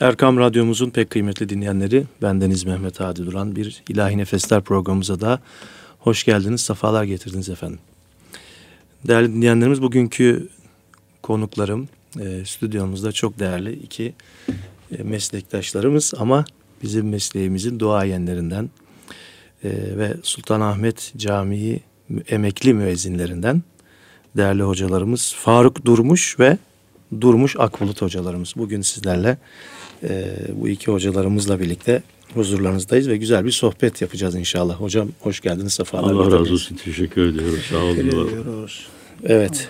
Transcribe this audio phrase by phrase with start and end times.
[0.00, 5.40] Erkam Radyomuzun pek kıymetli dinleyenleri, bendeniz Mehmet Hadi Duran bir İlahi Nefesler programımıza da
[5.98, 7.78] hoş geldiniz, sefalar getirdiniz efendim.
[9.08, 10.48] Değerli dinleyenlerimiz, bugünkü
[11.22, 11.88] konuklarım
[12.20, 14.14] e, stüdyomuzda çok değerli iki
[14.98, 16.44] e, meslektaşlarımız ama
[16.82, 18.70] bizim mesleğimizin duayenlerinden
[19.64, 21.80] e, ve Sultanahmet Camii
[22.28, 23.62] emekli müezzinlerinden
[24.36, 26.58] değerli hocalarımız Faruk Durmuş ve
[27.20, 28.54] Durmuş Akbulut hocalarımız.
[28.56, 29.38] Bugün sizlerle
[30.08, 32.02] e, bu iki hocalarımızla birlikte
[32.34, 34.74] huzurlarınızdayız ve güzel bir sohbet yapacağız inşallah.
[34.74, 37.58] Hocam hoş geldiniz, sefalar Allah razı olsun, teşekkür ediyorum.
[37.70, 37.96] Sağ olun.
[37.96, 38.86] ediyoruz.
[39.24, 39.68] Evet,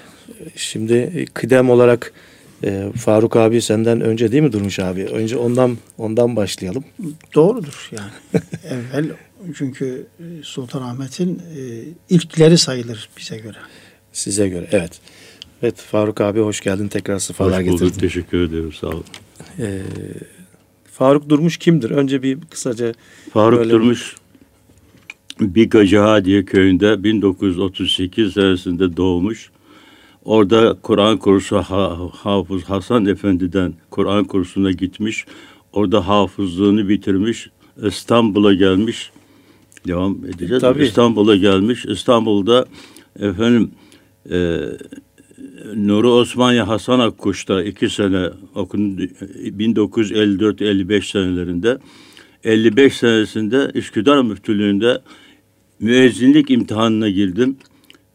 [0.57, 2.13] şimdi kıdem olarak
[2.65, 5.05] e, Faruk abi senden önce değil mi Durmuş abi?
[5.05, 6.85] Önce ondan ondan başlayalım.
[7.35, 8.11] Doğrudur yani.
[8.65, 9.11] Evvel
[9.59, 10.07] çünkü
[10.43, 11.61] Sultanahmet'in e,
[12.15, 13.57] ilkleri sayılır bize göre.
[14.13, 15.01] Size göre evet.
[15.63, 18.01] Evet Faruk abi hoş geldin tekrar sıfalar hoş bulduk, getirdin.
[18.01, 19.05] teşekkür ederim sağ olun.
[19.59, 19.83] Ee,
[20.93, 21.91] Faruk Durmuş kimdir?
[21.91, 22.93] Önce bir kısaca
[23.33, 24.17] Faruk Durmuş
[25.41, 29.51] Bikacaha diye köyünde 1938 senesinde doğmuş.
[30.25, 35.25] Orada Kur'an kursu ha, Hafız Hasan Efendi'den Kur'an kursuna gitmiş.
[35.73, 37.51] Orada hafızlığını bitirmiş.
[37.83, 39.11] İstanbul'a gelmiş.
[39.87, 40.61] Devam edeceğiz.
[40.61, 40.85] Tabii.
[40.85, 41.85] İstanbul'a gelmiş.
[41.85, 42.67] İstanbul'da
[43.21, 43.71] efendim
[44.31, 44.59] e,
[45.77, 49.03] Nuri Osmaniye Hasan Akkuş'ta iki sene okundu.
[49.03, 51.79] 1954-55 senelerinde.
[52.45, 55.01] 55 senesinde Üsküdar Müftülüğü'nde
[55.81, 57.57] müezzinlik imtihanına girdim.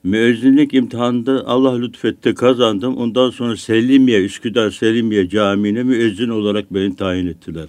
[0.04, 2.98] Müezzinlik imtihanında Allah lütfetti kazandım.
[2.98, 7.66] Ondan sonra Selimiye, Üsküdar Selimiye Camii'ne müezzin olarak beni tayin ettiler.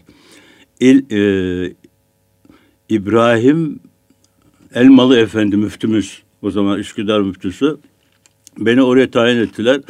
[0.81, 1.75] İl, e,
[2.89, 3.81] İbrahim
[4.75, 7.77] Elmalı Efendi müftümüz, o zaman Üsküdar müftüsü.
[8.59, 9.81] Beni oraya tayin ettiler.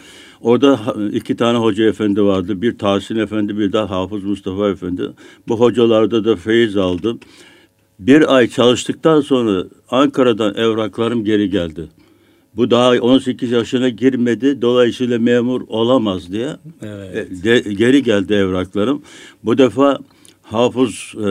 [0.41, 0.81] Orada
[1.13, 2.63] iki tane hoca efendi vardı.
[2.63, 5.03] Bir Tahsin Efendi, bir de Hafız Mustafa Efendi.
[5.49, 7.21] Bu hocalarda da feyiz aldım.
[7.99, 11.89] Bir ay çalıştıktan sonra Ankara'dan evraklarım geri geldi.
[12.57, 14.63] Bu daha 18 yaşına girmedi.
[14.63, 16.49] Dolayısıyla memur olamaz diye.
[16.83, 17.45] Evet.
[17.45, 19.03] De, geri geldi evraklarım.
[19.45, 19.99] Bu defa
[20.43, 21.29] Hafız e,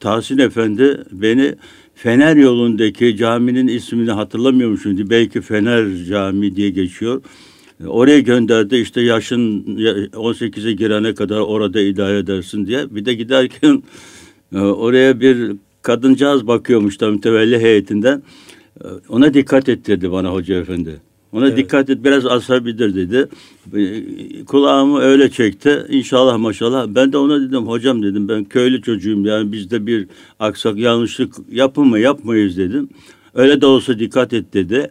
[0.00, 1.54] Tahsin Efendi beni
[1.96, 5.10] Fener yolundaki caminin ismini hatırlamıyorum şimdi.
[5.10, 7.22] Belki Fener Camii diye geçiyor.
[7.86, 9.62] Oraya gönderdi işte yaşın
[10.12, 12.94] 18'e girene kadar orada idare edersin diye.
[12.94, 13.82] Bir de giderken
[14.54, 15.52] e, oraya bir
[15.82, 18.22] kadıncağız bakıyormuş da mütevelli heyetinden.
[18.84, 21.00] E, Ona dikkat et dedi bana hoca efendi.
[21.36, 21.56] Ona Evet.
[21.56, 23.28] dikkat et biraz asabidir dedi.
[23.74, 25.82] E, Kulağımı öyle çekti.
[25.88, 26.86] İnşallah maşallah.
[26.88, 30.08] Ben de ona dedim hocam dedim ben köylü çocuğum yani bizde bir
[30.40, 32.88] aksak yanlışlık yapın mı yapmayız dedim.
[33.34, 34.90] Öyle de olsa dikkat et dedi.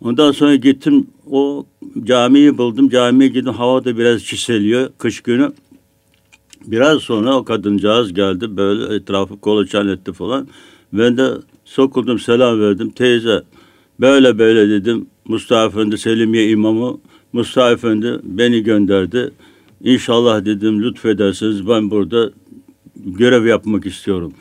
[0.00, 1.66] Ondan sonra gittim o
[2.04, 2.88] camiyi buldum.
[2.88, 5.52] Camiye gittim hava da biraz çiseliyor kış günü.
[6.66, 10.48] Biraz sonra o kadıncağız geldi böyle etrafı kolaçan etti falan.
[10.92, 11.30] Ben de
[11.64, 12.90] sokuldum selam verdim.
[12.90, 13.42] Teyze
[14.00, 15.06] böyle böyle dedim.
[15.24, 16.98] Mustafa Efendi Selimiye imamı
[17.32, 19.30] Mustafa Efendi beni gönderdi.
[19.84, 22.30] İnşallah dedim lütfedersiniz ben burada
[22.96, 24.32] görev yapmak istiyorum.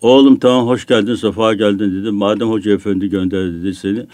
[0.00, 2.14] Oğlum tamam hoş geldin sefa geldin dedim.
[2.14, 4.06] Madem hoca efendi gönderdi dedi seni.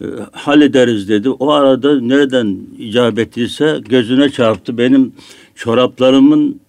[0.00, 1.30] e, hallederiz dedi.
[1.30, 4.78] O arada nereden icap ettiyse gözüne çarptı.
[4.78, 5.12] Benim
[5.54, 6.60] çoraplarımın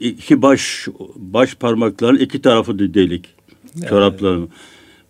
[0.00, 3.26] iki baş baş parmakların iki tarafı delik.
[3.88, 4.48] Çoraplarım.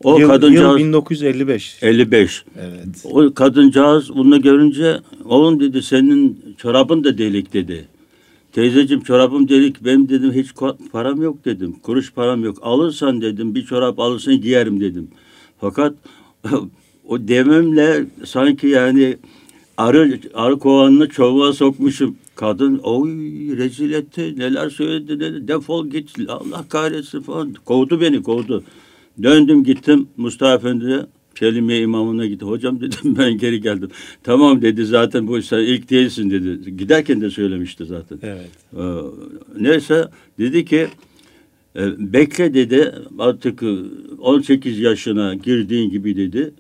[0.05, 1.79] O yıl, kadıncağız yıl 1955.
[1.83, 2.45] 55.
[2.59, 3.05] Evet.
[3.05, 7.89] O kadıncağız bunu görünce oğlum dedi senin çorabın da delik dedi.
[8.53, 10.49] Teyzeciğim çorabım delik benim dedim hiç
[10.93, 11.77] param yok dedim.
[11.83, 12.59] Kuruş param yok.
[12.63, 15.09] Alırsan dedim bir çorap alırsan giyerim dedim.
[15.61, 15.95] Fakat
[17.09, 19.17] o dememle sanki yani
[19.77, 22.17] arı, arı kovanını çubuğa sokmuşum.
[22.35, 23.11] Kadın oy
[23.57, 28.65] rezil etti neler söyledi dedi defol git Allah kahretsin falan kovdu beni kovdu.
[29.23, 31.07] Döndüm gittim Mustafa Efendi'ye
[31.39, 32.45] Selimiye imamına gitti.
[32.45, 33.89] Hocam dedim ben geri geldim.
[34.23, 36.77] Tamam dedi zaten bu sen ilk değilsin dedi.
[36.77, 38.19] Giderken de söylemişti zaten.
[38.23, 38.51] Evet.
[38.77, 38.83] Ee,
[39.61, 40.09] neyse
[40.39, 40.89] dedi ki
[41.77, 43.77] e, bekle dedi artık e,
[44.19, 46.55] 18 yaşına girdiğin gibi dedi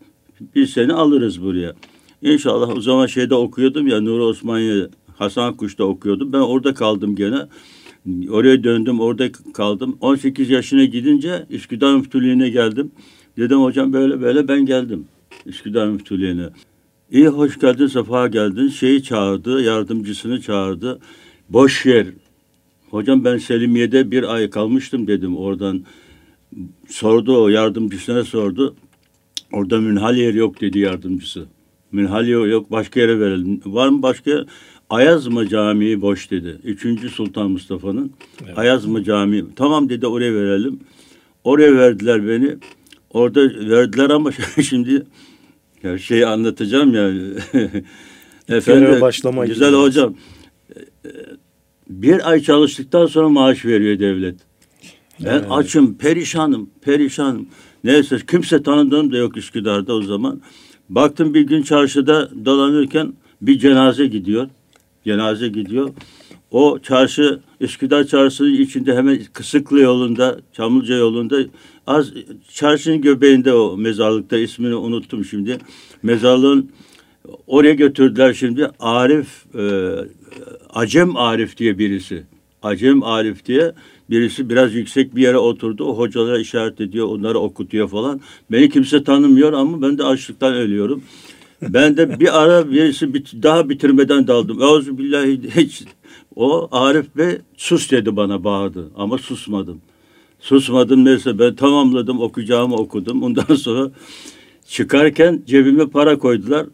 [0.55, 1.75] biz seni alırız buraya.
[2.23, 6.33] İnşallah o zaman şeyde okuyordum ya Nuri Osmaniye Hasan Kuş'ta okuyordum.
[6.33, 7.47] Ben orada kaldım gene.
[8.31, 9.99] Oraya döndüm orada kaldım.
[10.01, 12.91] 18 yaşına gidince Üsküdar Müftülüğü'ne geldim.
[13.37, 15.05] Dedim hocam böyle böyle ben geldim
[15.47, 16.49] Üsküdar Müftülüğü'ne.
[17.11, 18.69] İyi hoş geldin, sefa geldin.
[18.69, 21.01] Şeyi çağırdı, yardımcısını çağırdı.
[21.49, 22.06] Boş yer.
[22.91, 25.85] Hocam ben Selimiye'de bir ay kalmıştım dedim oradan.
[26.89, 28.75] Sordu o yardımcısına sordu.
[29.53, 31.47] Orada münhal yer yok dedi yardımcısı.
[31.93, 33.61] Münhal yer yok başka yere verelim.
[33.67, 34.47] Var mı başka?
[34.91, 36.59] Ayazma Camii boş dedi.
[36.65, 38.13] Üçüncü Sultan Mustafa'nın
[38.47, 38.59] evet.
[38.59, 39.45] Ayazma Camii.
[39.57, 40.81] Tamam dedi oraya verelim.
[41.45, 42.57] Oraya verdiler beni.
[43.11, 44.31] Orada verdiler ama
[44.63, 45.07] şimdi
[45.83, 47.11] her şeyi anlatacağım ya.
[48.49, 49.79] Efendim başlama güzel gibi.
[49.79, 50.15] hocam.
[51.91, 54.37] Bir ay çalıştıktan sonra maaş veriyor devlet.
[55.21, 55.47] Ben evet.
[55.51, 57.47] açım, perişanım, perişanım.
[57.85, 60.41] Neyse kimse tanıdığım da yok Üsküdar'da o zaman.
[60.89, 64.49] Baktım bir gün çarşıda dolanırken bir cenaze gidiyor.
[65.05, 65.91] Cenaze gidiyor.
[66.51, 71.37] O çarşı Üsküdar Çarşısı içinde hemen Kısıklı yolunda, Çamlıca yolunda
[71.87, 72.12] az
[72.53, 75.59] çarşının göbeğinde o mezarlıkta ismini unuttum şimdi.
[76.03, 76.71] Mezarlığın
[77.47, 79.95] oraya götürdüler şimdi Arif e,
[80.71, 82.25] Acem Arif diye birisi.
[82.62, 83.73] Acem Arif diye
[84.11, 85.85] birisi biraz yüksek bir yere oturdu.
[85.85, 88.21] O hocalara işaret ediyor, onları okutuyor falan.
[88.53, 91.03] Beni kimse tanımıyor ama ben de açlıktan ölüyorum.
[91.69, 94.62] Ben de bir ara birisi bit daha bitirmeden daldım.
[94.62, 95.84] Euzubillahi hiç
[96.37, 99.81] o Arif Bey sus dedi bana bağırdı ama susmadım.
[100.40, 103.22] Susmadım neyse ben tamamladım okuyacağımı okudum.
[103.22, 103.90] Ondan sonra
[104.69, 106.66] çıkarken cebime para koydular.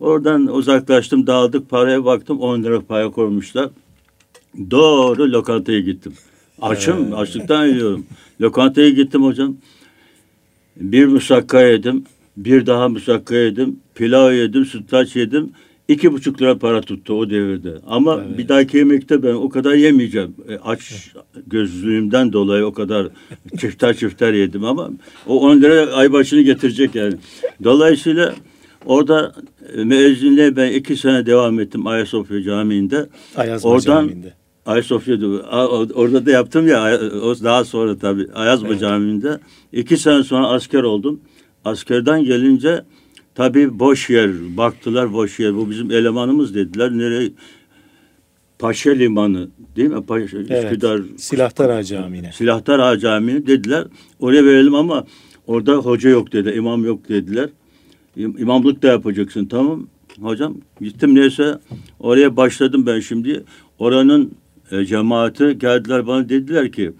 [0.00, 3.70] Oradan uzaklaştım dağıldık paraya baktım 10 lira para koymuşlar.
[4.70, 6.12] Doğru lokantaya gittim.
[6.62, 8.06] Açım, açlıktan ölüyorum.
[8.40, 9.56] Lokantaya gittim hocam.
[10.76, 12.04] Bir musakka yedim.
[12.36, 13.80] Bir daha musakka yedim.
[13.94, 15.50] Pilav yedim, sütlaç yedim.
[15.88, 17.74] İki buçuk lira para tuttu o devirde.
[17.86, 18.38] Ama evet.
[18.38, 20.34] bir dahaki yemekte ben o kadar yemeyeceğim.
[20.48, 21.12] E, aç
[21.46, 23.08] gözlüğümden dolayı o kadar
[23.58, 24.90] çifter çifter yedim ama
[25.26, 27.14] o on lira ay başını getirecek yani.
[27.64, 28.34] Dolayısıyla
[28.86, 29.34] orada
[29.76, 33.08] e, müezzinliğe ben iki sene devam ettim Ayasofya Camii'nde.
[33.36, 34.34] Ayazma Oradan, Camii'nde.
[34.66, 35.26] Ayasofya'da
[35.94, 38.80] orada da yaptım ya o daha sonra tabii Ayazma evet.
[38.80, 39.38] Camii'nde.
[39.72, 41.20] iki sene sonra asker oldum.
[41.66, 42.84] Askerden gelince
[43.34, 44.30] Tabii boş yer.
[44.56, 45.56] Baktılar boş yer.
[45.56, 46.90] Bu bizim elemanımız dediler.
[46.90, 47.30] Nereye?
[48.58, 50.06] Paşa Limanı değil mi?
[50.06, 50.64] Paşa, evet.
[50.64, 51.00] Üsküdar.
[51.16, 52.32] Silahtar Ağa Camii'ne.
[52.32, 53.84] Silahtar Ağa Camii'ne dediler.
[54.20, 55.04] Oraya verelim ama
[55.46, 56.50] orada hoca yok dedi.
[56.50, 57.48] imam yok dediler.
[58.16, 59.86] İmamlık da yapacaksın tamam.
[60.20, 61.58] Hocam gittim neyse
[62.00, 63.44] oraya başladım ben şimdi.
[63.78, 64.32] Oranın
[64.70, 66.92] e, cemaati geldiler bana dediler ki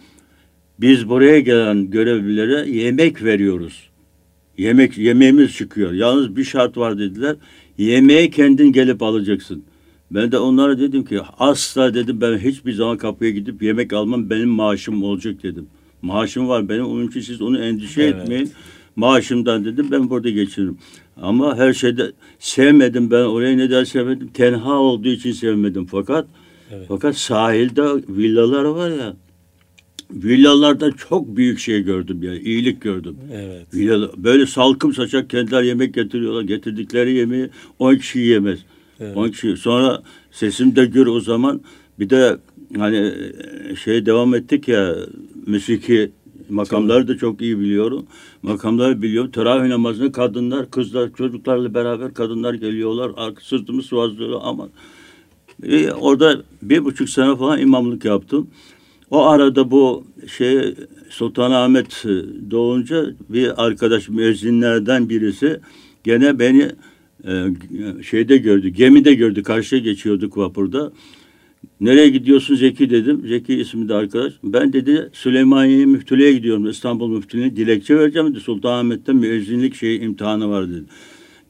[0.81, 3.91] biz buraya gelen görevlilere yemek veriyoruz.
[4.59, 5.93] Yemek yemeğimiz çıkıyor.
[5.93, 7.37] Yalnız bir şart var dediler.
[7.79, 9.65] Yemeği kendin gelip alacaksın.
[10.11, 14.49] Ben de onlara dedim ki asla dedim ben hiçbir zaman kapıya gidip yemek almam benim
[14.49, 15.67] maaşım olacak dedim.
[16.03, 18.15] Maaşım var benim onun için siz onu endişe evet.
[18.15, 18.51] etmeyin.
[18.97, 20.79] Maaşımdan dedim ben burada geçiririm.
[21.23, 24.29] Ama her şeyde sevmedim ben orayı neden sevmedim?
[24.29, 26.27] Tenha olduğu için sevmedim fakat
[26.71, 26.85] evet.
[26.89, 29.17] fakat sahilde villalar var ya
[30.11, 33.17] villalarda çok büyük şey gördüm yani iyilik gördüm.
[33.33, 33.75] Evet.
[33.75, 36.43] Villa, böyle salkım saçak kendiler yemek getiriyorlar.
[36.43, 37.49] Getirdikleri yemeği
[37.79, 38.59] on kişi yemez.
[39.01, 39.17] Evet.
[39.17, 39.57] 10 kişi.
[39.57, 41.61] Sonra sesim de gür o zaman
[41.99, 42.39] bir de
[42.77, 43.13] hani
[43.85, 44.97] şey devam ettik ya
[45.47, 46.13] müziki
[46.51, 48.07] makamları da çok iyi biliyorum.
[48.43, 49.31] Makamları biliyorum.
[49.31, 53.35] Teravih namazını kadınlar, kızlar, çocuklarla beraber kadınlar geliyorlar.
[53.43, 54.69] Sırtımı sıvazlıyorlar ama
[55.63, 58.51] e, orada bir buçuk sene falan imamlık yaptım.
[59.11, 60.05] O arada bu
[60.37, 60.75] şey
[61.11, 62.05] Sultanahmet
[62.51, 65.61] doğunca bir arkadaş müezzinlerden birisi
[66.05, 66.71] gene beni
[67.25, 67.45] e,
[68.03, 69.43] şeyde gördü, gemide gördü.
[69.43, 70.93] Karşıya geçiyorduk vapurda.
[71.81, 73.23] Nereye gidiyorsun Zeki dedim.
[73.29, 74.33] Zeki ismi de arkadaş.
[74.45, 76.71] Ben dedi Süleymaniye Müftülüğe gidiyorum.
[76.71, 78.41] İstanbul Müftülüğü'ne dilekçe vereceğim dedi.
[78.41, 80.85] Sultanahmet'te müezzinlik şey imtihanı var dedi.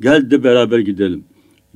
[0.01, 1.25] Gel de beraber gidelim.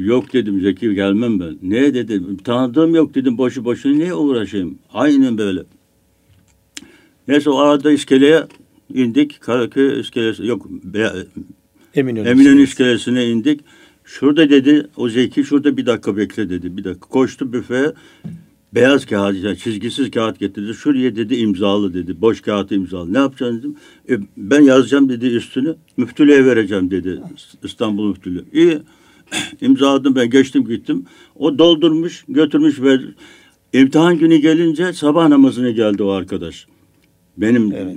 [0.05, 1.57] Yok dedim Zeki gelmem ben.
[1.63, 2.37] Ne dedim?
[2.37, 4.79] Tanıdığım yok dedim boşu boşuna niye uğraşayım?
[4.93, 5.63] Aynen böyle.
[7.29, 8.47] Neyse o arada iskeleye
[8.95, 9.41] indik.
[9.41, 10.71] Karaköy iskelesi yok.
[10.71, 11.13] Be,
[11.95, 13.61] Eminönü, Eminönü iskelesine indik.
[14.05, 16.77] Şurada dedi o Zeki şurada bir dakika bekle dedi.
[16.77, 17.93] Bir dakika koştu büfeye.
[18.75, 20.75] Beyaz kağıt, yani çizgisiz kağıt getirdi.
[20.75, 22.21] Şuraya dedi imzalı dedi.
[22.21, 23.13] Boş kağıt imzalı.
[23.13, 23.77] Ne yapacaksın dedim.
[24.09, 25.77] E, ben yazacağım dedi üstünü.
[25.97, 27.21] Müftülüğe vereceğim dedi.
[27.65, 28.45] İstanbul Müftülüğü.
[28.53, 28.79] İyi.
[29.61, 31.05] imzaladım ben geçtim gittim.
[31.37, 32.99] O doldurmuş götürmüş ve
[33.73, 36.67] imtihan günü gelince sabah namazına geldi o arkadaş.
[37.37, 37.97] Benim evet.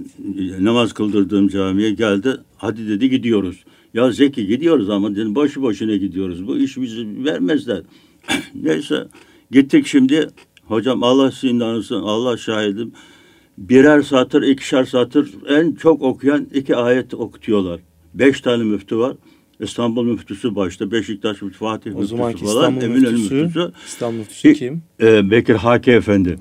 [0.60, 2.38] namaz kıldırdığım camiye geldi.
[2.58, 3.64] Hadi dedi gidiyoruz.
[3.94, 6.48] Ya Zeki gidiyoruz ama dedim boşu boşuna gidiyoruz.
[6.48, 7.82] Bu iş bizi vermezler.
[8.56, 9.08] Neyse
[9.52, 10.28] gittik şimdi.
[10.66, 12.02] Hocam Allah sizin anısın.
[12.02, 12.92] Allah şahidim.
[13.58, 17.80] Birer satır, ikişer satır en çok okuyan iki ayet okutuyorlar.
[18.14, 19.16] Beş tane müftü var.
[19.64, 23.72] İstanbul müftüsü başta, Beşiktaş müftüsü, Fatih o müftüsü falan, Eminönü müftüsü.
[23.86, 24.84] İstanbul müftüsü kim?
[25.02, 26.38] E, Bekir Haki Efendi.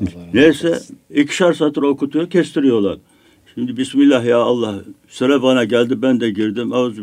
[0.00, 0.78] Evet, Neyse
[1.14, 2.98] ikişer satır okutuyor, kestiriyorlar.
[3.54, 4.84] Şimdi Bismillah ya Allah.
[5.08, 6.72] Sıra bana geldi ben de girdim.
[6.72, 7.02] Ağzı,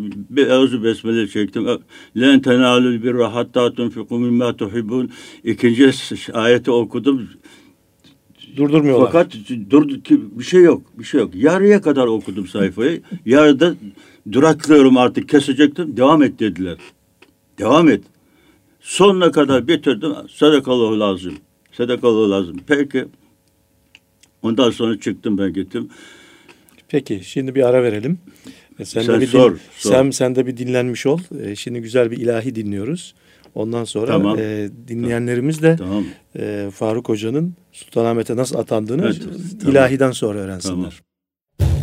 [0.51, 1.65] ağzı besmele çektim.
[2.17, 5.11] Len tenalul birra hatta tunfiku mimma tuhibbun.
[5.43, 5.91] İkinci
[6.33, 7.29] ayeti okudum.
[8.57, 9.05] Durdurmuyorlar.
[9.05, 9.33] Fakat
[9.69, 10.81] dur bir şey yok.
[10.99, 11.35] Bir şey yok.
[11.35, 13.01] Yarıya kadar okudum sayfayı.
[13.25, 13.75] Yarıda
[14.31, 15.97] duraklıyorum artık kesecektim.
[15.97, 16.77] Devam et dediler.
[17.59, 18.03] Devam et.
[18.79, 20.11] Sonuna kadar bitirdim.
[20.33, 21.33] Sadakallahu lazım.
[21.71, 22.57] Sadakallahu lazım.
[22.67, 23.05] Peki.
[24.41, 25.89] Ondan sonra çıktım ben gittim.
[26.89, 28.19] Peki şimdi bir ara verelim.
[28.83, 29.91] Sen, Sen de bir sor, din- sor.
[29.91, 31.19] Sen, sen de bir dinlenmiş ol.
[31.43, 33.15] E, şimdi güzel bir ilahi dinliyoruz.
[33.55, 34.37] Ondan sonra Tamam.
[34.39, 36.05] e, dinleyenlerimiz de Tamam.
[36.35, 39.21] e, Faruk Hoca'nın Sultanahmet'e nasıl atandığını Evet,
[39.59, 39.71] tamam.
[39.75, 41.01] ilahiden sonra öğrensinler.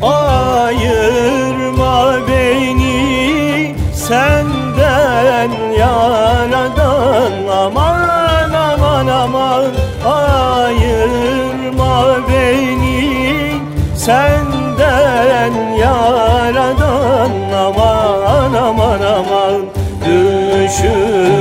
[0.02, 1.94] Ayırma
[2.28, 7.32] beni senden yaradan.
[7.52, 9.72] Aman aman aman.
[10.06, 11.94] Ayırma
[12.28, 13.54] beni
[13.96, 17.30] senden yaradan.
[17.66, 19.62] Aman aman aman.
[20.04, 21.37] Düşüp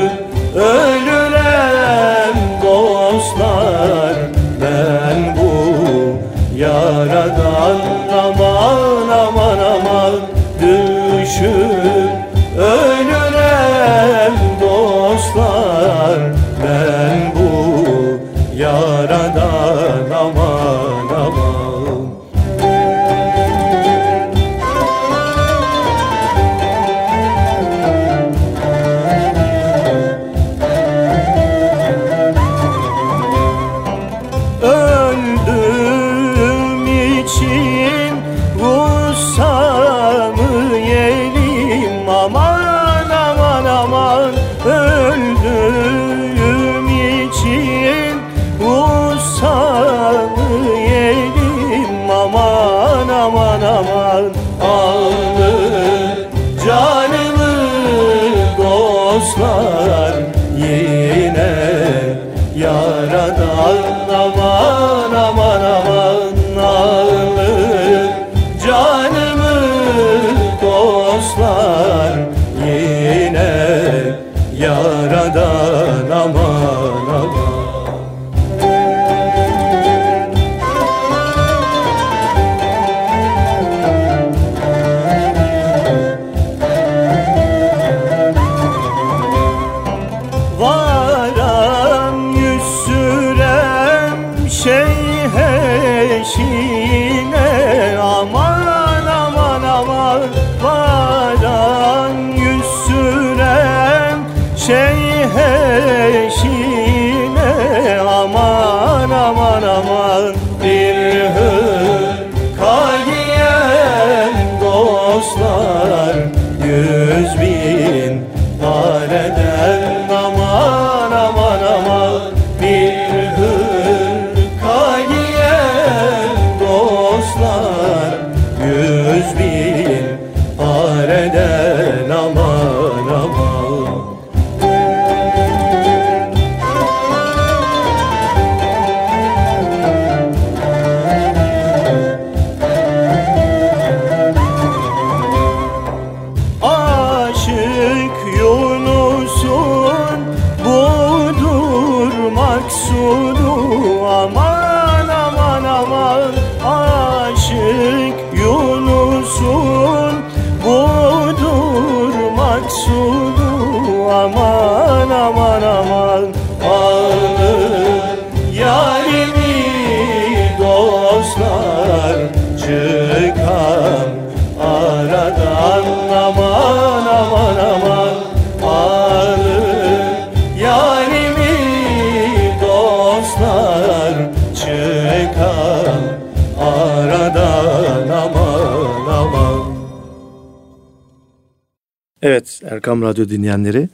[192.88, 193.89] Erkam Radyo dinleyenleri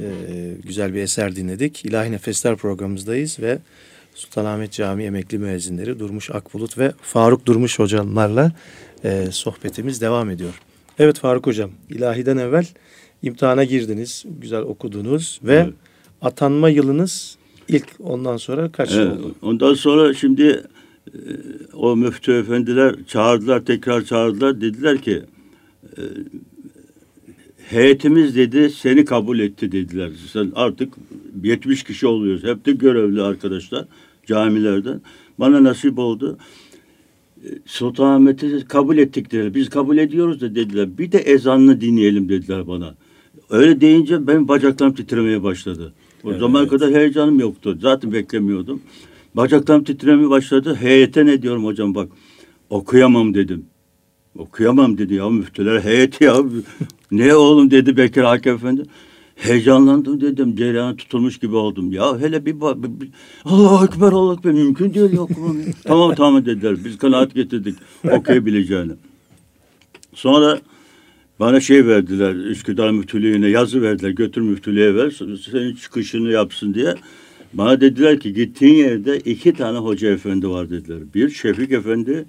[0.00, 0.06] e,
[0.64, 1.84] güzel bir eser dinledik.
[1.84, 3.58] İlahi Nefesler programımızdayız ve
[4.14, 8.52] Sultanahmet Camii emekli müezzinleri Durmuş Akbulut ve Faruk Durmuş hocamlarla
[9.04, 10.60] e, sohbetimiz devam ediyor.
[10.98, 12.66] Evet Faruk hocam ilahiden evvel
[13.22, 15.74] imtihana girdiniz, güzel okudunuz ve Evet.
[16.22, 17.36] atanma yılınız
[17.68, 19.34] ilk ondan sonra kaç Evet, oldu?
[19.42, 20.62] ondan sonra şimdi
[21.06, 21.18] e,
[21.74, 25.22] o müftü efendiler çağırdılar tekrar çağırdılar dediler ki
[27.70, 30.10] heyetimiz dedi seni kabul etti dediler.
[30.32, 30.94] Sen artık
[31.44, 32.44] 70 kişi oluyoruz.
[32.44, 33.84] Hep de görevli arkadaşlar
[34.26, 35.00] camilerden.
[35.38, 36.38] Bana nasip oldu.
[37.66, 39.54] Sultanahmet'i kabul ettik dediler.
[39.54, 40.98] Biz kabul ediyoruz da dediler.
[40.98, 42.94] Bir de ezanını dinleyelim dediler bana.
[43.50, 45.92] Öyle deyince benim bacaklarım titremeye başladı.
[46.24, 46.40] O Evet.
[46.40, 47.78] zamana kadar heyecanım yoktu.
[47.80, 48.82] Zaten beklemiyordum.
[49.34, 50.74] Bacaklarım titremeye başladı.
[50.74, 52.08] Heyete ne diyorum hocam bak.
[52.70, 53.64] Okuyamam dedim.
[54.38, 56.36] Okuyamam dedi ya müftüler heyeti ya.
[57.10, 58.82] Ne oğlum dedi Bekir Hakem Efendi.
[59.36, 60.56] Heyecanlandım dedim.
[60.56, 61.92] Cereyana tutulmuş gibi oldum.
[61.92, 62.76] Ya hele bir bak.
[63.44, 64.52] Allahu Ekber Allahu Ekber.
[64.52, 65.26] Mümkün değil ya
[65.84, 66.76] tamam tamam dediler.
[66.84, 67.74] Biz kanaat getirdik
[68.10, 68.92] okuyabileceğini.
[70.14, 70.60] Sonra
[71.40, 72.34] bana şey verdiler.
[72.34, 74.10] Üsküdar müftülüğüne yazı verdiler.
[74.10, 75.10] Götür müftülüğe ver.
[75.50, 76.94] Senin çıkışını yapsın diye.
[77.52, 80.98] Bana dediler ki gittiğin yerde iki tane hoca efendi var dediler.
[81.14, 82.24] Bir Şefik Efendi,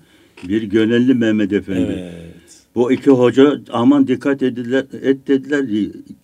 [0.48, 1.98] bir Gönelli Mehmet Efendi.
[2.00, 2.41] Evet.
[2.76, 5.66] Bu iki hoca aman dikkat ediler, et dediler.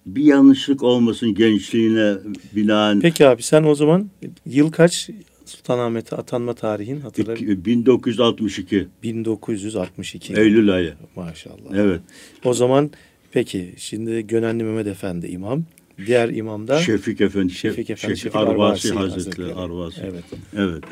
[0.06, 2.14] Bir yanlışlık olmasın gençliğine
[2.56, 3.00] binaen.
[3.00, 4.10] Peki abi sen o zaman
[4.46, 5.10] yıl kaç
[5.46, 7.46] Sultanahmet'e atanma tarihin hatırlar mısın?
[7.46, 10.34] İki- 1962 1962.
[10.34, 10.94] Eylül ayı.
[11.16, 11.76] Maşallah.
[11.76, 12.02] Evet.
[12.46, 12.92] O zaman
[13.32, 15.64] peki şimdi Gönenli Mehmet Efendi imam.
[16.06, 19.54] Diğer imam da Şefik Efendi, Şefik Efendi, Şefik Arvasi, Arvasi Hazretleri, Hazretleri.
[19.54, 20.02] Arvasi.
[20.04, 20.24] Evet.
[20.58, 20.84] Evet.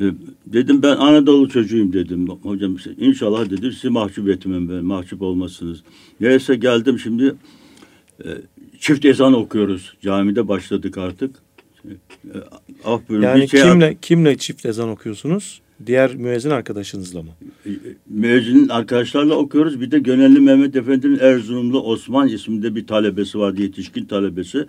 [0.00, 0.04] Ee,
[0.46, 2.28] Dedim ben Anadolu çocuğuyum dedim.
[2.28, 4.84] Hocam inşallah dedim sizi mahcup etmem ben.
[4.84, 5.82] Mahcup olmazsınız.
[6.20, 7.34] Neyse geldim şimdi
[8.24, 8.28] e,
[8.78, 9.94] çift ezan okuyoruz.
[10.00, 11.36] Camide başladık artık.
[11.84, 11.92] E,
[12.84, 15.60] Af buyurun, Yani şey- kimle kimle çift ezan okuyorsunuz?
[15.86, 17.28] Diğer müezzin arkadaşınızla mı?
[17.66, 17.70] E,
[18.08, 19.80] Müezzinin arkadaşlarla okuyoruz.
[19.80, 23.62] Bir de Gönelli Mehmet Efendi'nin Erzurumlu Osman isminde bir talebesi vardı.
[23.62, 24.66] Yetişkin talebesi.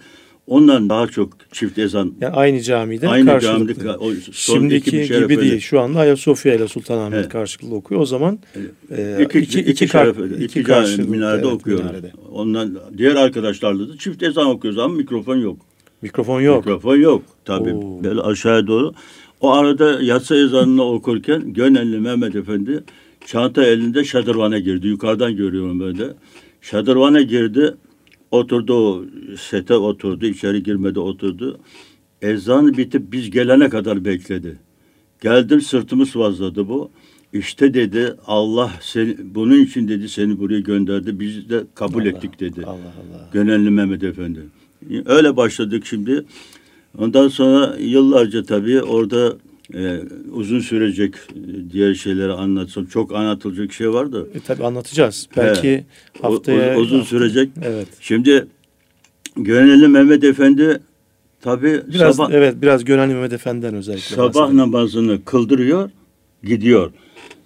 [0.47, 2.13] Ondan daha çok çift ezan.
[2.21, 3.73] Yani aynı camide Aynı karşılıklı.
[3.83, 5.39] camide o Şimdiki bir gibi şeref değil.
[5.39, 5.59] öyle.
[5.59, 7.29] Şu anda Ayasofya ile Sultanahmet Evet.
[7.29, 8.01] karşılıklı okuyor.
[8.01, 8.39] O zaman
[8.97, 10.35] e, İki, iki, iki, iki, şeref öyle.
[10.35, 11.85] iki iki karşılıklı, minarede evet, okuyoruz.
[11.85, 12.11] minarede.
[12.31, 15.57] Ondan diğer arkadaşlarla da çift ezan okuyoruz ama mikrofon yok.
[16.01, 16.65] Mikrofon yok.
[16.65, 17.73] Mikrofon yok tabii.
[17.73, 18.03] Oo.
[18.03, 18.93] Böyle aşağıya doğru.
[19.41, 22.83] O arada yatsı ezanını okurken Gönelli Mehmet Efendi
[23.25, 24.87] çanta elinde şadırvana girdi.
[24.87, 26.03] Yukarıdan görüyorum böyle.
[26.61, 27.73] Şadırvana girdi.
[28.31, 29.05] Oturdu o
[29.39, 30.25] sete oturdu.
[30.25, 31.59] içeri girmedi oturdu.
[32.21, 34.59] Ezan bitip biz gelene kadar bekledi.
[35.21, 36.91] Geldim sırtımı sıvazladı bu.
[37.33, 41.19] İşte dedi Allah seni, bunun için dedi seni buraya gönderdi.
[41.19, 42.65] Biz de kabul Allah, ettik dedi.
[42.65, 43.29] Allah Allah.
[43.33, 44.39] Gönelli Mehmet Efendi.
[45.05, 46.25] Öyle başladık şimdi.
[46.97, 49.37] Ondan sonra yıllarca tabii orada
[49.73, 49.99] e,
[50.31, 55.27] uzun sürecek e, diğer şeyleri anlatsam çok anlatılacak şey var da E, tabii anlatacağız.
[55.37, 55.83] Belki
[56.19, 57.49] o- haftaya o- uzun sürecek.
[57.63, 57.87] Evet.
[57.99, 58.45] Şimdi
[59.37, 60.79] Gönelli Mehmet Efendi
[61.41, 64.57] tabii Biraz sabah evet biraz Gönenli Mehmet Efendi'den özellikle sabah bahsedelim.
[64.57, 65.89] namazını kıldırıyor,
[66.43, 66.91] gidiyor.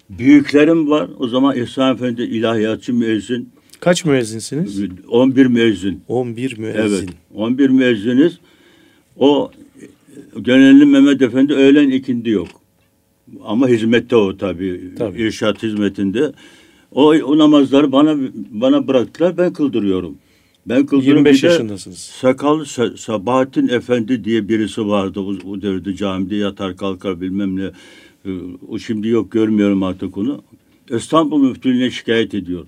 [0.09, 1.09] Büyüklerim var.
[1.19, 4.81] O zaman İhsan Efendi ilahiyatçı müezzin, Kaç müezzinsiniz?
[5.07, 6.01] 11 müezzin.
[6.07, 6.79] 11 müezzin.
[6.81, 7.09] Evet.
[7.33, 8.37] 11 müezziniz.
[9.17, 9.51] O
[10.35, 12.47] Gönelli Mehmet Efendi öğlen ikindi yok.
[13.43, 14.81] Ama hizmette o tabii.
[14.97, 15.21] Tabii.
[15.21, 16.31] İrşat hizmetinde.
[16.91, 18.15] O, o namazları bana
[18.51, 19.37] bana bıraktılar.
[19.37, 20.17] Ben kıldırıyorum.
[20.65, 21.17] Ben kıldırıyorum.
[21.25, 21.97] 25 Bir de yaşındasınız.
[21.97, 25.19] Sakal Sa- Sabahattin Efendi diye birisi vardı.
[25.19, 27.71] O, o devirde camide yatar kalkar bilmem ne.
[28.25, 28.29] Ee,
[28.67, 30.41] O şimdi yok görmüyorum artık onu.
[30.89, 32.65] İstanbul Müftülüğü'ne şikayet ediyor.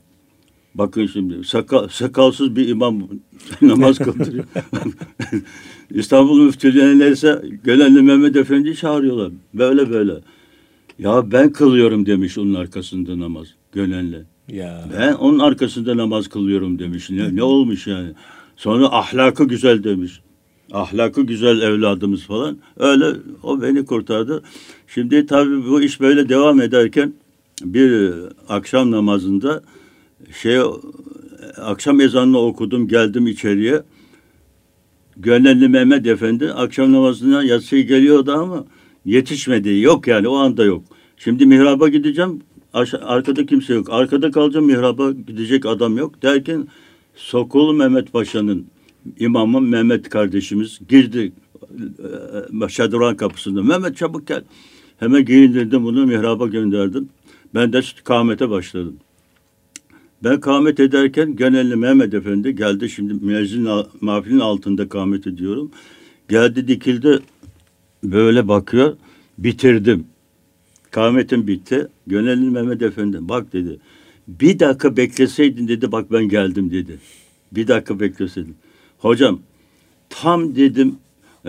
[0.76, 3.08] Bakın şimdi sakal, sakalsız bir imam
[3.62, 4.46] namaz kıldırıyor.
[5.92, 9.32] İstanbul Müftülüğü'ne neyse Gönenli Mehmet Efendi'yi çağırıyorlar.
[9.54, 10.14] Böyle böyle.
[11.00, 13.48] Ya ben kılıyorum demiş onun arkasında namaz.
[13.72, 14.24] Gönenli.
[14.48, 14.86] Ya.
[14.98, 17.10] Ben onun arkasında namaz kılıyorum demiş.
[17.10, 18.10] Ne, ne olmuş yani?
[18.56, 20.22] Sonra ahlakı güzel demiş.
[20.72, 22.58] Ahlakı güzel evladımız falan.
[22.78, 23.06] Öyle
[23.44, 24.44] o beni kurtardı.
[24.88, 27.14] Şimdi tabii bu iş böyle devam ederken
[27.64, 28.14] bir
[28.50, 29.64] akşam namazında
[30.41, 30.60] şey
[31.58, 33.84] akşam ezanını okudum geldim içeriye.
[35.17, 38.65] Gönenli Mehmet Efendi akşam namazına yatsıyı geliyordu ama
[39.06, 39.80] yetişmedi.
[39.80, 40.84] Yok yani o anda yok.
[41.17, 42.41] Şimdi mihraba gideceğim.
[42.74, 43.88] aşa- arkada kimse yok.
[43.89, 46.22] Arkada kalacağım mihraba gidecek adam yok.
[46.22, 46.67] Derken
[47.15, 48.65] Sokolu Mehmet Paşa'nın
[49.19, 51.32] imamı Mehmet kardeşimiz girdi
[52.65, 53.63] e, Şadırvan kapısında.
[53.63, 54.43] Mehmet çabuk gel.
[55.00, 57.10] Hemen giyindirdim bunu mihraba gönderdim.
[57.56, 58.98] Ben de kâhmete başladım.
[60.24, 62.90] Ben kâhmet ederken Gönelli Mehmet Efendi geldi.
[62.90, 63.68] Şimdi müezzin
[64.02, 65.72] mahfilin altında kâhmet ediyorum.
[66.30, 67.20] Geldi dikildi.
[68.04, 68.98] Böyle bakıyor.
[69.38, 70.06] Bitirdim.
[70.92, 71.88] Kâhmetim bitti.
[72.08, 73.80] Gönelli Mehmet Efendi bak dedi.
[74.28, 77.00] Bir dakika bekleseydin dedi bak ben geldim dedi.
[77.52, 78.56] Bir dakika bekleseydin.
[78.98, 79.40] Hocam
[80.10, 80.96] tam dedim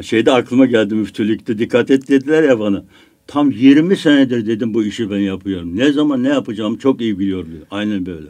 [0.02, 2.84] şeyde aklıma geldi müftülükte dikkat et dediler ya bana.
[3.26, 5.76] Tam 20 senedir dedim bu işi ben yapıyorum.
[5.76, 7.64] Ne zaman ne yapacağımı çok iyi biliyorum dedi.
[7.70, 8.26] Aynen böyle.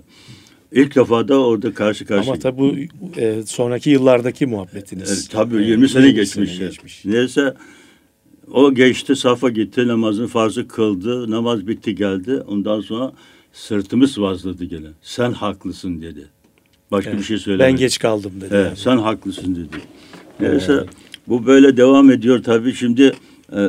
[0.73, 2.33] İlk defa da orada karşı karşıya.
[2.33, 5.11] Ama tabii bu e, sonraki yıllardaki muhabbetiniz.
[5.11, 6.51] Evet, tabii Evet, 20 sene 20 geçmiş.
[6.57, 7.05] sene geçmiş.
[7.05, 7.55] Neyse
[8.53, 11.31] O geçti safa gitti namazın farzı kıldı.
[11.31, 12.41] Namaz bitti geldi.
[12.49, 13.13] Ondan sonra
[13.53, 14.87] sırtımı sıvazladı gene.
[15.03, 16.29] Sen haklısın dedi.
[16.91, 17.21] Başka Evet.
[17.21, 17.73] bir şey söylemedi.
[17.73, 18.49] Ben geç kaldım dedi.
[18.53, 18.77] Evet, yani.
[18.77, 19.77] sen haklısın dedi.
[20.41, 20.85] Neyse
[21.29, 22.75] bu böyle devam ediyor tabii.
[22.75, 23.13] Şimdi
[23.53, 23.69] e,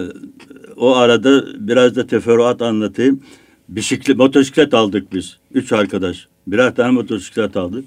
[0.78, 3.22] o arada biraz da teferruat anlatayım.
[3.70, 5.38] Bisiklet, motosiklet aldık biz.
[5.54, 6.28] Üç arkadaş.
[6.48, 7.86] Birer tane motosiklet aldık.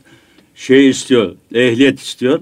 [0.55, 2.41] Şey istiyor, ehliyet istiyor.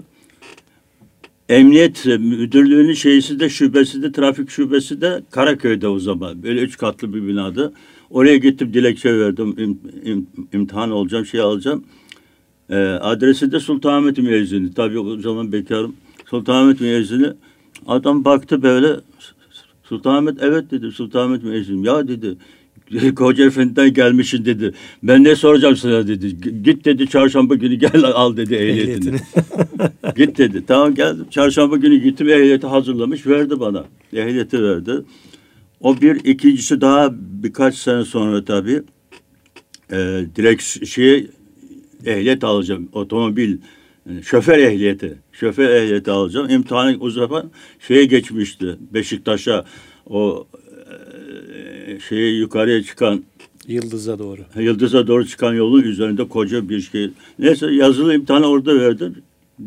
[1.48, 6.42] Emniyet müdürlüğünün şeysi de şubesi de trafik şubesi de Karaköy'de o zaman.
[6.42, 7.72] Böyle üç katlı bir binada.
[8.10, 9.54] Oraya gittim dilekçe verdim.
[9.58, 11.84] İm, im- imtihan olacağım, şey alacağım.
[12.70, 14.74] Ee, adresi de Sultanahmet Müezzini.
[14.74, 15.96] Tabii o zaman bekarım.
[16.30, 17.26] Sultanahmet Müezzini.
[17.86, 19.00] Adam baktı böyle.
[19.88, 20.90] Sultanahmet evet dedi.
[20.90, 21.86] Sultanahmet Müezzini.
[21.86, 22.36] Ya dedi.
[23.14, 24.72] Koca Efendi'den gelmişsin dedi.
[25.02, 26.62] Ben ne soracağım sana dedi.
[26.62, 29.16] Git dedi çarşamba günü gel al dedi ehliyetini.
[30.16, 30.64] Git dedi.
[30.66, 31.26] Tamam geldim.
[31.30, 33.84] Çarşamba günü gittim ehliyeti hazırlamış verdi bana.
[34.12, 34.92] Ehliyeti verdi.
[35.80, 38.82] O bir ikincisi daha birkaç sene sonra tabii
[39.92, 39.96] e,
[40.36, 41.26] direkt şey
[42.06, 42.88] ehliyet alacağım.
[42.92, 43.56] Otomobil
[44.22, 45.18] şoför ehliyeti.
[45.32, 46.50] Şoför ehliyeti alacağım.
[46.50, 47.50] İmtihanı o zaman
[47.88, 48.76] şeye geçmişti.
[48.94, 49.64] Beşiktaş'a
[50.06, 50.46] o
[51.54, 53.24] e, şeye yukarıya çıkan
[53.68, 54.40] Yıldız'a doğru.
[54.58, 57.10] Yıldız'a doğru çıkan yolun üzerinde koca bir şey.
[57.38, 59.14] Neyse yazılı imtihanı orada verdim.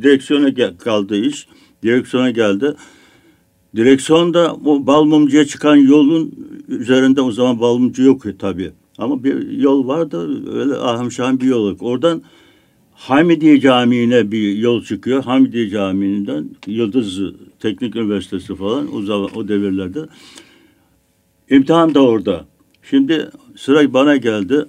[0.02, 1.47] Direksiyona gel- kaldı iş.
[1.84, 2.73] Direksiyona geldi.
[3.75, 6.34] Direksiyonda o Balmumcu'ya çıkan yolun
[6.67, 8.71] üzerinde o zaman Balmumcu yok tabii.
[8.97, 11.82] Ama bir yol vardı öyle ahım şahım bir yol yok.
[11.82, 12.21] Oradan
[12.99, 15.23] Hamidiye Camii'ne bir yol çıkıyor.
[15.23, 17.19] Hamidiye Camii'nden Yıldız
[17.59, 19.99] Teknik Üniversitesi falan o, zaman, o devirlerde.
[21.49, 22.45] İmtihan da orada.
[22.83, 24.65] Şimdi sıra bana geldi.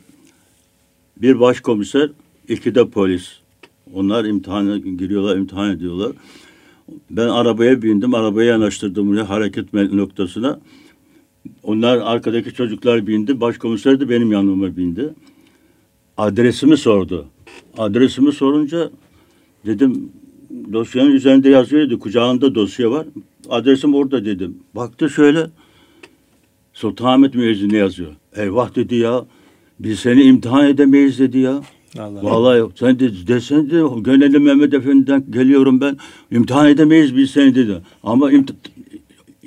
[1.16, 2.10] Bir başkomiser,
[2.48, 3.28] iki de polis.
[3.94, 6.12] Onlar imtihana giriyorlar, imtihan ediyorlar.
[7.10, 10.60] Ben arabaya bindim, arabaya yanaştırdım buraya hareket noktasına.
[11.62, 15.14] Onlar arkadaki çocuklar bindi, başkomiser de benim yanıma bindi.
[16.16, 17.26] Adresimi sordu.
[17.78, 18.90] Adresimi sorunca
[19.66, 20.08] dedim
[20.72, 23.06] dosyanın üzerinde yazıyordu, kucağında dosya var.
[23.50, 24.58] Adresim orada dedim.
[24.74, 25.46] Baktı şöyle,
[26.72, 28.10] Sultanahmet müezzini yazıyor.
[28.36, 29.24] Eyvah dedi ya.
[29.80, 31.62] Biz seni imtihan edemeyiz dedi ya.
[31.98, 32.22] Allah.
[32.22, 32.72] Vallahi yok.
[32.78, 35.96] Sen de desen de Gönelli Mehmet Efendi'den geliyorum ben.
[36.30, 37.82] İmtihan edemeyiz biz seni dedi.
[38.02, 38.54] Ama imt-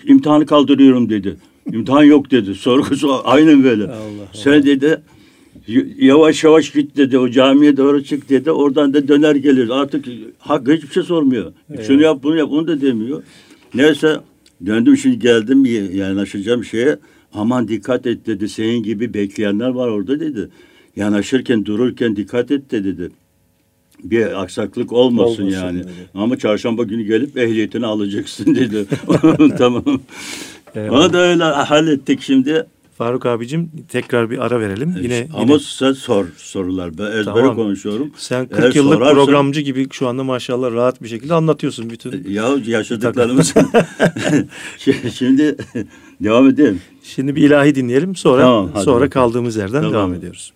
[0.07, 1.37] imtihanı kaldırıyorum dedi.
[1.73, 2.55] İmtihan yok dedi.
[2.55, 3.83] Sorgusu aynen böyle.
[3.83, 5.01] Allah Sen dedi
[5.97, 7.17] yavaş yavaş git dedi.
[7.17, 8.51] O camiye doğru çık dedi.
[8.51, 9.69] Oradan da döner gelir.
[9.69, 10.05] Artık
[10.39, 11.53] hak hiçbir şey sormuyor.
[11.87, 13.23] Şunu yap bunu yap onu da demiyor.
[13.73, 14.17] Neyse
[14.65, 16.97] döndüm şimdi geldim yanaşacağım şeye.
[17.33, 18.49] Aman dikkat et dedi.
[18.49, 20.49] Senin gibi bekleyenler var orada dedi.
[20.95, 23.09] Yanaşırken dururken dikkat et de dedi.
[24.03, 25.79] Bir aksaklık olmasın, Olmasın yani.
[25.79, 25.91] dedi.
[26.13, 28.85] Ama çarşamba günü gelip ehliyetini alacaksın dedi.
[29.57, 29.83] tamam.
[30.75, 30.99] Eyvallah.
[30.99, 32.65] Onu da öyle hallettik şimdi.
[32.97, 34.95] Faruk abicim tekrar bir ara verelim.
[35.01, 36.97] Yine, Ama yine sen sor sorular.
[36.97, 37.55] Ben ezbere Tamam.
[37.55, 38.11] konuşuyorum.
[38.17, 42.25] sen 40 Eğer yıllık sorarsan- programcı gibi şu anda maşallah rahat bir şekilde anlatıyorsun bütün.
[42.29, 43.53] Ya yaşadıklarımız.
[45.13, 45.57] Şimdi
[46.23, 46.81] devam edeyim.
[47.03, 49.93] Şimdi bir ilahi dinleyelim sonra Tamam, sonra kaldığımız yerden Tamam.
[49.93, 50.53] devam ediyoruz.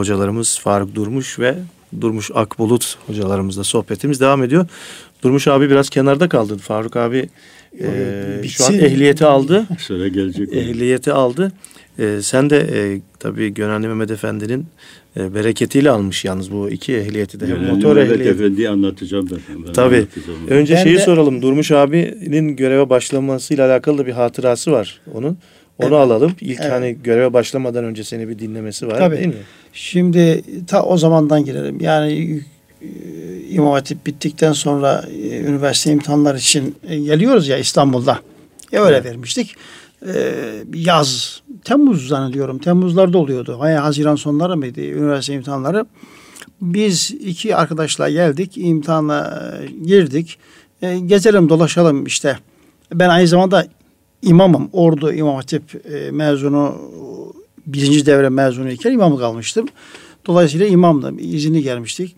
[0.00, 1.54] Hocalarımız Faruk Durmuş ve
[2.00, 4.66] Durmuş Akbulut hocalarımızla sohbetimiz devam ediyor.
[5.22, 6.58] Durmuş abi biraz kenarda kaldı.
[6.58, 7.28] Faruk abi
[7.80, 9.66] e, şu an ehliyeti aldı.
[9.78, 10.52] Sıra gelecek.
[10.52, 11.52] Ehliyeti aldı.
[11.98, 14.66] E, sen de e, tabii Gönenli Mehmet Efendi'nin
[15.16, 17.46] e, bereketiyle almış yalnız bu iki ehliyeti de.
[17.46, 18.42] Yani motor Mehmet ehliyeti.
[18.42, 19.64] Efendi'yi anlatacağım ben.
[19.66, 19.96] ben Tabii.
[19.96, 20.38] anlatacağım.
[20.48, 21.42] Önce Ben şeyi de- soralım.
[21.42, 25.38] Durmuş abinin göreve başlamasıyla alakalı da bir hatırası var onun.
[25.78, 25.92] Onu Evet.
[25.92, 26.32] alalım.
[26.40, 26.72] İlk Evet.
[26.72, 29.16] hani göreve başlamadan önce seni bir dinlemesi var Tabii.
[29.16, 29.34] değil mi?
[29.72, 31.80] Şimdi ta o zamandan girelim.
[31.80, 32.40] Yani
[32.82, 32.86] e,
[33.50, 38.18] İmam Hatip bittikten sonra e, üniversite imtihanları için e, geliyoruz ya İstanbul'da.
[38.72, 39.04] E, öyle Evet.
[39.06, 39.54] vermiştik.
[40.06, 40.12] E,
[40.74, 42.58] yaz, Temmuz zannediyorum.
[42.58, 43.56] Temmuzlarda oluyordu.
[43.60, 45.86] Hay Haziran sonları mıydı üniversite imtihanları?
[46.60, 48.52] Biz iki arkadaşla geldik.
[48.56, 49.50] imtihana
[49.84, 50.38] girdik.
[50.82, 52.38] E, gezelim dolaşalım işte.
[52.94, 53.66] Ben aynı zamanda
[54.22, 54.70] imamım.
[54.72, 55.62] Ordu İmam Hatip
[56.12, 56.74] mezunu
[57.72, 59.68] birinci devre mezunu iken imam kalmıştım.
[60.26, 61.16] Dolayısıyla imamdım.
[61.18, 62.16] İzini gelmiştik.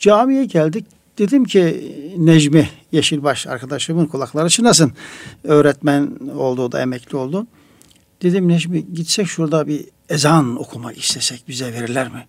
[0.00, 0.86] Camiye geldik.
[1.18, 4.92] Dedim ki Necmi Yeşilbaş arkadaşımın kulakları çınlasın.
[5.44, 7.46] Öğretmen oldu o da emekli oldu.
[8.22, 12.26] Dedim Necmi gitsek şurada bir ezan okumak istesek bize verirler mi?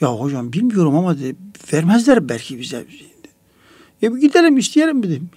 [0.00, 1.36] Ya hocam bilmiyorum ama dedi,
[1.72, 2.86] vermezler belki bize.
[4.02, 5.30] E gidelim isteyelim dedim.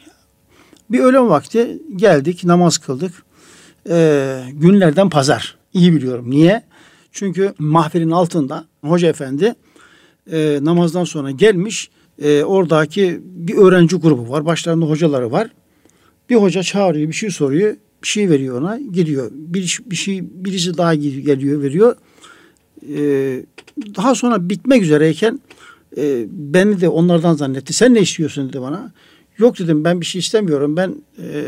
[0.90, 3.24] Bir öğlen vakti geldik namaz kıldık.
[3.90, 5.58] Ee, günlerden pazar.
[5.74, 6.32] İyi biliyorum.
[6.32, 6.64] Niye?
[7.12, 9.56] Çünkü mahfilin altında hoca efendi
[10.32, 11.90] e, namazdan sonra gelmiş.
[12.22, 14.46] E, oradaki bir öğrenci grubu var.
[14.46, 15.50] Başlarında hocaları var.
[16.30, 17.76] Bir hoca çağırıyor, bir şey soruyor.
[18.04, 19.32] Bir şey veriyor ona, gidiyor.
[19.34, 21.96] Bir, bir şey birisi daha geliyor, veriyor.
[22.96, 23.00] E,
[23.96, 25.40] daha sonra bitmek üzereyken
[25.98, 27.74] e, beni de onlardan zannetti.
[27.74, 28.94] Sen ne istiyorsun dedi bana.
[29.38, 30.78] Yok dedim ben bir şey istemiyorum.
[30.78, 31.44] Ben e,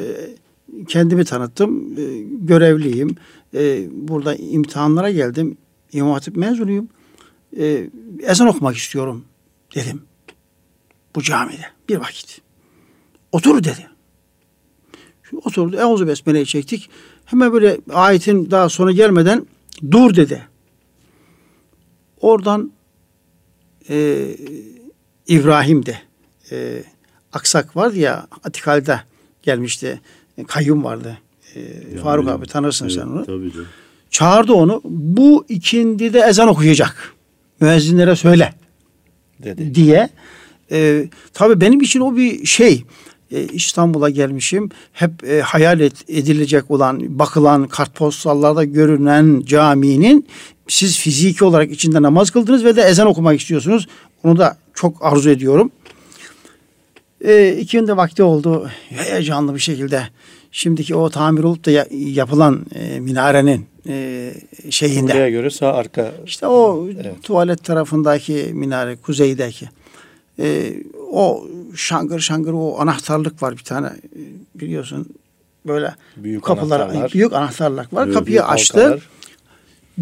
[0.88, 1.94] kendimi tanıttım.
[1.98, 2.04] E,
[2.46, 3.16] görevliyim.
[3.54, 5.58] E, burada imtihanlara geldim.
[5.92, 6.90] İmam Hatip mezunuyum.
[7.58, 9.26] E, ezan okumak istiyorum
[9.76, 10.02] dedim.
[11.16, 12.42] Bu camide bir vakit.
[13.32, 13.88] Otur dedi.
[15.24, 15.76] Şu oturdu.
[15.76, 16.90] Euzu Besmele'yi çektik.
[17.26, 19.46] Hemen böyle ayetin daha sona gelmeden
[19.92, 20.48] dur dedi.
[22.22, 22.72] Oradan
[23.90, 24.28] e,
[25.28, 25.98] İbrahim de
[26.52, 26.84] e,
[27.34, 29.02] Aksak vardı ya Atikal'de
[29.42, 30.02] gelmişti.
[30.48, 31.18] Kayyum vardı.
[31.56, 33.26] E, Faruk abi tanırsın Evet, sen onu.
[33.26, 33.68] Tabii canım.
[34.10, 34.82] Çağırdı onu.
[34.84, 37.14] Bu ikindi de ezan okuyacak.
[37.60, 38.54] Müezzinlere söyle
[39.44, 39.76] Dedi.
[39.76, 40.10] diye.
[40.72, 42.84] E, tabii benim için o bir şey.
[43.32, 44.70] E, İstanbul'a gelmişim.
[44.94, 50.28] Hep e, hayal et, edilecek olan, bakılan kartpostallarda görünen caminin
[50.68, 53.88] siz fiziki olarak içinde namaz kıldınız ve de ezan okumak istiyorsunuz.
[54.24, 55.72] Onu da çok arzu ediyorum.
[57.24, 58.70] E, ikindi vakti oldu.
[58.90, 60.04] Heyecanlı bir şekilde.
[60.52, 64.32] Şimdiki o tamir olup da ya- yapılan e, minarenin e,
[64.70, 65.14] şeyinde.
[65.14, 66.12] Buraya göre sağ arka.
[66.26, 67.24] İşte o Evet.
[67.24, 69.70] tuvalet tarafındaki minare, kuzeydeki.
[70.40, 70.74] Ee,
[71.12, 74.20] o şangır şangır o anahtarlık var bir tane e,
[74.60, 75.08] biliyorsun
[75.68, 77.12] böyle Büyük kapılar anahtarlar.
[77.14, 78.06] büyük anahtarlık var.
[78.06, 78.80] Büyük Kapıyı açtı.
[78.82, 79.10] halkalar.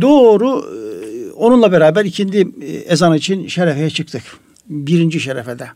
[0.01, 4.23] Doğru e, onunla beraber ikindi e, ezan için şerefeye çıktık.
[4.69, 5.67] Birinci şerefede.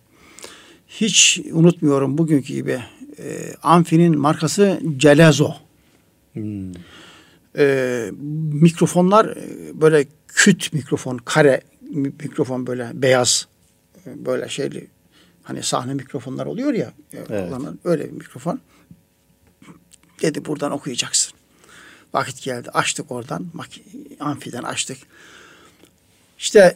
[0.88, 2.84] Hiç unutmuyorum bugünkü gibi.
[3.20, 5.54] E, Amfi'nin markası Celezo.
[6.34, 6.72] Hmm.
[7.58, 8.12] e,
[8.54, 13.48] mikrofonlar e, böyle küt mikrofon, kare mi- mikrofon böyle beyaz
[14.06, 14.88] e, böyle şeyli
[15.44, 17.28] hani sahne mikrofonlar oluyor ya e, Evet.
[17.28, 18.60] kullanılan öyle bir mikrofon.
[20.22, 21.34] Dedi buradan okuyacaksın.
[22.14, 22.70] Vakit geldi.
[22.74, 23.46] Açtık oradan.
[24.20, 24.98] Amfiden açtık.
[26.40, 26.76] İşte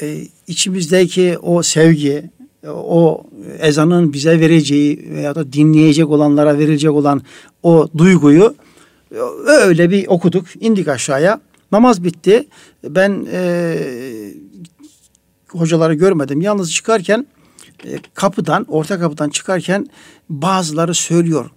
[0.00, 2.30] e, içimizdeki o sevgi,
[2.70, 3.24] o
[3.58, 7.22] ezanın bize vereceği veya da dinleyecek olanlara verilecek olan
[7.62, 8.54] o duyguyu
[9.14, 10.46] e, öyle bir okuduk.
[10.60, 11.40] indik aşağıya.
[11.72, 12.48] Namaz bitti.
[12.84, 13.78] Ben e,
[15.48, 16.40] hocaları görmedim.
[16.40, 17.26] Yalnız çıkarken
[17.84, 19.86] e, kapıdan, orta kapıdan çıkarken
[20.28, 21.50] bazıları söylüyor.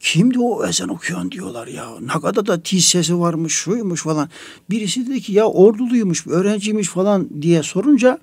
[0.00, 1.86] Kimdi o ezan okuyan diyorlar ya.
[2.00, 4.28] Ne kadar da tiz sesi varmış, şuymuş falan.
[4.70, 8.18] Birisi dedi ki ya orduluymuş, öğrenciymiş falan diye sorunca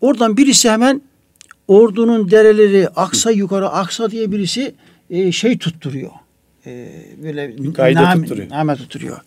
[0.00, 1.02] oradan birisi hemen
[1.70, 4.74] ordunun dereleri aksa yukarı aksa diye birisi
[5.10, 6.10] e, şey tutturuyor.
[6.66, 6.88] E,
[7.22, 8.50] böyle nam- tutturuyor.
[8.50, 9.18] name tutturuyor.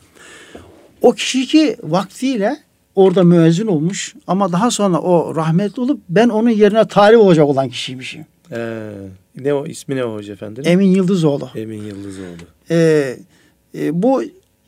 [1.01, 2.57] O kişi ki vaktiyle
[2.95, 7.69] orada müezzin olmuş ama daha sonra o rahmetli olup ben onun yerine talip olacak olan
[7.69, 8.25] kişiymişim.
[8.51, 8.89] Ee,
[9.35, 10.63] ne o ismi ne o hoca efendim?
[10.67, 11.49] Emin Yıldızoğlu.
[11.55, 12.37] Emin Yıldızoğlu.
[12.71, 13.17] Ee,
[13.75, 14.23] e, bu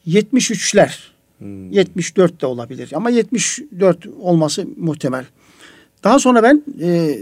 [0.07, 0.89] 73'ler.
[1.37, 1.71] Hmm.
[1.71, 5.25] 74 de olabilir ama 74 olması muhtemel.
[6.03, 7.17] Daha sonra ben e,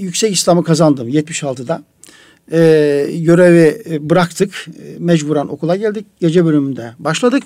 [0.00, 1.82] yüksek İslam'ı kazandım 76'da.
[2.52, 2.58] E,
[3.18, 4.66] görevi bıraktık.
[4.68, 6.06] E, mecburen okula geldik.
[6.20, 7.42] Gece bölümünde başladık.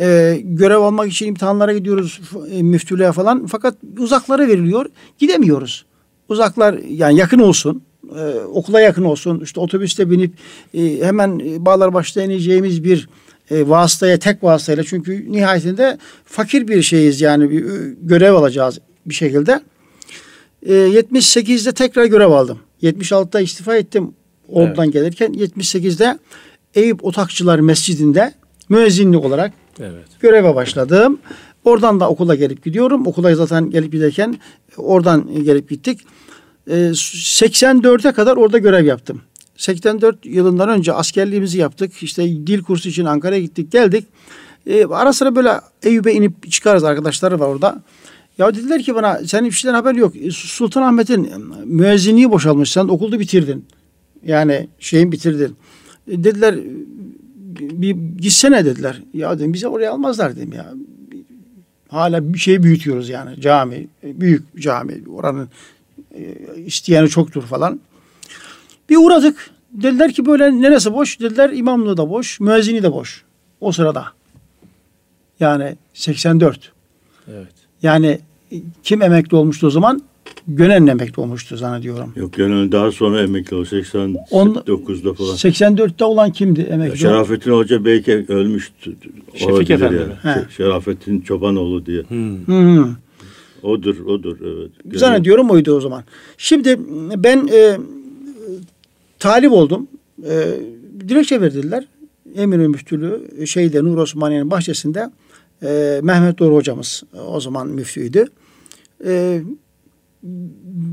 [0.00, 2.20] E, görev almak için imtihanlara gidiyoruz
[2.52, 3.46] e, müftülüğe falan.
[3.46, 4.86] Fakat uzaklara veriliyor.
[5.18, 5.84] Gidemiyoruz.
[6.28, 7.82] Uzaklar yani yakın olsun.
[8.18, 9.40] e, okula yakın olsun.
[9.40, 10.34] İşte otobüste binip
[10.74, 13.08] e, hemen e, Bağlarbaşı'da ineceğimiz bir
[13.50, 19.14] e, vasıtaya tek vasıtayla çünkü nihayetinde fakir bir şeyiz yani bir e, görev alacağız bir
[19.14, 19.60] şekilde.
[20.66, 22.58] E, 78'de tekrar görev aldım.
[22.82, 24.14] 76'da istifa ettim
[24.48, 26.18] oradan gelirken 78'de
[26.74, 28.34] Eyüp Otakçılar Mescidi'nde
[28.68, 30.04] müezzinlik olarak Evet.
[30.20, 31.18] göreve başladım.
[31.64, 33.06] Oradan da okula gelip gidiyorum.
[33.06, 34.36] Okula zaten gelip giderken
[34.76, 36.00] oradan gelip gittik.
[36.70, 39.20] Ee, 84'e kadar orada görev yaptım.
[39.56, 42.02] 84 yılından önce askerliğimizi yaptık.
[42.02, 44.06] İşte dil kursu için Ankara'ya gittik geldik.
[44.66, 47.82] Ee, ara sıra böyle Eyüp'e inip çıkarız arkadaşları var orada.
[48.38, 50.16] Ya dediler ki bana senin bir şeyden haber yok.
[50.16, 51.30] E, Sultanahmet'in
[51.64, 52.72] müezzinliği boşalmış.
[52.72, 53.64] Sen okulda bitirdin.
[54.26, 55.56] Yani şeyin bitirdin.
[56.08, 56.58] E, dediler
[57.60, 59.02] bir gitsene dediler.
[59.14, 60.74] Ya dedim bize oraya almazlar dedim ya.
[61.88, 63.88] Hala bir şey büyütüyoruz yani cami.
[64.02, 65.02] Büyük cami.
[65.14, 65.48] Oranın
[66.14, 66.34] e,
[66.66, 67.80] isteyeni çoktur falan.
[68.90, 69.50] Bir uğradık.
[69.72, 71.20] Dediler ki böyle neresi boş?
[71.20, 73.24] Dediler imamlığı da boş, müezzini de boş.
[73.60, 74.06] O sırada.
[75.40, 76.72] Yani 84.
[77.28, 77.52] Evet.
[77.82, 78.20] Yani
[78.82, 80.02] kim emekli olmuştu o zaman?
[80.48, 82.12] Gönen emekli olmuştu zannediyorum.
[82.16, 83.66] Yok yani daha sonra emekli oldu.
[83.66, 85.34] 89'da falan.
[85.34, 86.98] 84'te olan kimdi emekli?
[86.98, 88.96] Şerafettin Hoca belki ölmüştü.
[89.34, 90.06] Şefik Efendi yani.
[90.06, 90.14] mi?
[90.22, 90.44] He.
[90.56, 92.02] Şerafettin Çobanoğlu diye.
[92.02, 92.46] Hmm.
[92.46, 92.88] Hı.
[93.62, 94.36] Odur, odur.
[94.44, 94.98] Evet.
[95.00, 96.04] Zannediyorum oydu o zaman.
[96.38, 96.80] Şimdi
[97.16, 97.78] ben e,
[99.18, 99.88] talip oldum.
[100.24, 100.60] E,
[101.08, 101.84] dilekçe verdiler.
[102.36, 105.10] Emir Müftülüğü şeyde Nur Osmaniye'nin bahçesinde
[105.62, 108.24] e, Mehmet Doğru hocamız e, o zaman müftüydü.
[109.04, 109.42] E,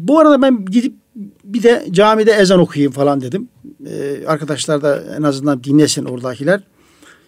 [0.10, 0.94] bu arada ben gidip
[1.44, 3.50] bir de camide ezan okuyayım falan dedim.
[3.86, 6.64] E, arkadaşlar da en azından dinlesin oradakiler.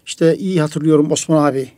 [0.06, 1.70] İşte iyi hatırlıyorum Osman abi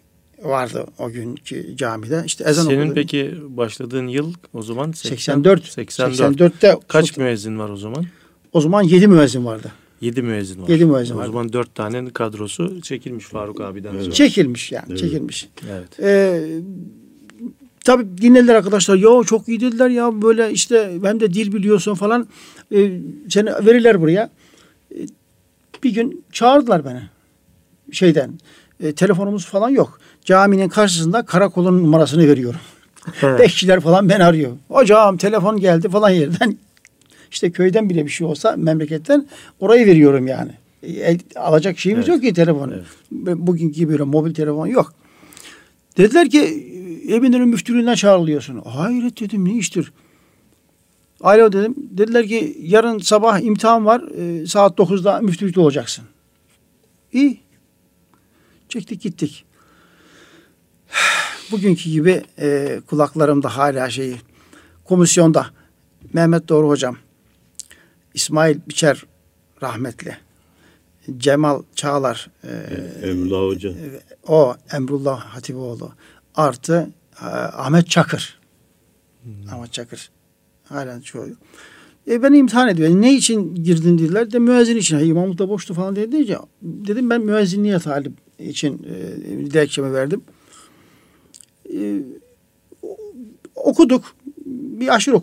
[0.44, 2.24] vardı o günkü camide.
[2.26, 2.94] İşte ezan Senin okudu.
[2.94, 5.66] peki başladığın yıl o zaman 80 84.
[5.66, 6.40] 84.
[6.40, 8.06] 84'te Kaç müezzin var o zaman?
[8.54, 9.72] o zaman 7 müezzin vardı.
[10.02, 10.68] 7 müezzin var.
[10.70, 11.26] Yedi müezzin o var.
[11.26, 14.12] zaman 4 tane kadrosu çekilmiş Faruk abiden sonra.
[14.12, 15.00] Çekilmiş yani Evet.
[15.00, 15.50] çekilmiş.
[15.72, 16.00] Evet.
[16.00, 16.42] Ee,
[17.86, 18.96] tabii dinlediler arkadaşlar.
[18.96, 22.28] Ya çok iyi dediler ya böyle işte hem de dil biliyorsun falan.
[22.76, 24.30] Ee, seni verirler buraya.
[24.96, 25.06] Ee,
[25.84, 27.02] bir gün çağırdılar beni.
[27.92, 28.40] Şeyden.
[28.80, 30.00] e, telefonumuz falan yok.
[30.26, 32.60] Caminin karşısında karakolun numarasını veriyorum.
[33.24, 34.52] Bekçiler falan beni arıyor.
[34.68, 36.58] Hocam telefon geldi falan yerden.
[37.32, 39.28] İşte köyden bile bir şey olsa memleketten
[39.60, 40.52] orayı veriyorum yani.
[40.84, 42.16] El- alacak şeyimiz Evet.
[42.16, 42.70] yok ki telefon.
[42.72, 42.86] Evet.
[43.38, 44.94] Bugünkü böyle mobil telefon yok.
[45.98, 46.40] Dediler ki
[47.08, 48.62] Eminönü müftülüğünden çağrılıyorsun.
[48.62, 49.92] Hayret dedim ne iştir?
[51.22, 51.76] Alo dedim.
[51.78, 54.02] Dediler ki yarın sabah imtihan var.
[54.18, 56.06] e, saat 9'da müftülükte olacaksın.
[57.14, 57.40] İyi.
[58.70, 59.46] Çektik gittik.
[61.52, 64.16] Bugünkü gibi e, kulaklarımda hala şeyi
[64.86, 65.46] komisyonda
[66.14, 66.98] Mehmet Doğru hocam
[68.18, 69.04] İsmail Biçer
[69.62, 70.18] rahmetli
[71.18, 73.74] Cemal Çağlar e, Emrullah Hoca.
[74.28, 75.92] o Emrullah Hatipoğlu
[76.36, 76.90] artı
[77.22, 78.40] e, Ahmet Çakır.
[79.52, 80.10] Ahmet Çakır.
[80.64, 81.28] Halen çoğu.
[82.08, 82.90] E, beni imtihan ediyor.
[82.90, 84.32] Ne için girdin dediler.
[84.32, 85.00] De müezzin için.
[85.00, 86.12] İmamlık da boştu falan dedi.
[86.12, 90.22] deyince Dedim ben müezzinliğe talip için e, dilekçemi verdim.
[91.74, 92.02] E,
[93.56, 94.16] okuduk.
[94.46, 95.16] Bir aşırı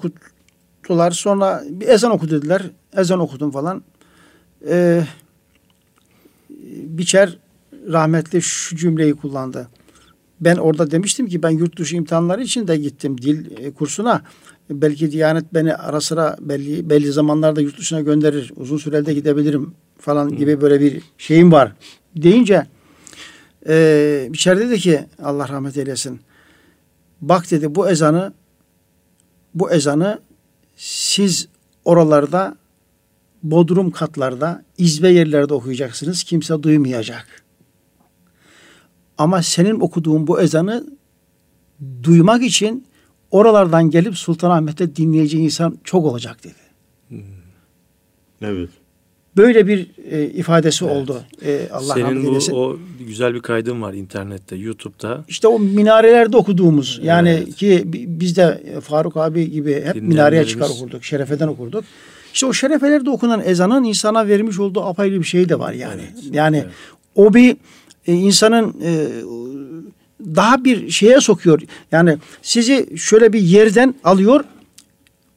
[0.84, 1.10] okuttular.
[1.10, 2.62] Sonra bir ezan oku dediler.
[2.96, 3.82] Ezan okudum falan.
[4.68, 5.04] E,
[6.98, 7.38] Biçer
[7.92, 9.68] rahmetli şu cümleyi kullandı.
[10.40, 14.22] Ben orada demiştim ki ben yurt dışı imtihanları için de gittim dil e, kursuna.
[14.70, 18.52] Belki Diyanet beni ara sıra belli belli zamanlarda yurt dışına gönderir.
[18.56, 21.72] Uzun sürede gidebilirim falan gibi böyle bir şeyim var.
[22.16, 22.66] Deyince
[23.68, 26.20] e, Biçer dedi ki Allah rahmet eylesin.
[27.20, 28.32] Bak dedi bu ezanı
[29.54, 30.20] bu ezanı
[30.76, 31.48] siz
[31.84, 32.56] oralarda
[33.42, 36.22] bodrum katlarda, izbe yerlerde okuyacaksınız.
[36.22, 37.44] Kimse duymayacak.
[39.18, 40.86] Ama senin okuduğun bu ezanı
[42.02, 42.86] duymak için
[43.30, 46.54] oralardan gelip Sultanahmet'te dinleyeceği insan çok olacak dedi.
[48.40, 48.70] Evet.
[49.36, 50.96] Böyle bir e, ifadesi Evet.
[50.96, 51.22] oldu.
[51.44, 52.76] E, Allah Senin bu o
[53.06, 55.24] güzel bir kaydın var internette, YouTube'da.
[55.28, 57.54] İşte o minarelerde okuduğumuz yani Evet.
[57.56, 61.04] ki bi- biz de Faruk abi gibi hep minareye çıkar okurduk.
[61.04, 61.84] Şerefeden okurduk.
[62.34, 66.02] İşte o şerefelerde okunan ezanın insana vermiş olduğu apayrı bir şey de var yani.
[66.14, 66.24] Evet.
[66.34, 66.72] Yani Evet.
[67.14, 67.56] o bir
[68.06, 69.06] e, insanın e,
[70.20, 71.60] daha bir şeye sokuyor.
[71.92, 74.44] Yani sizi şöyle bir yerden alıyor.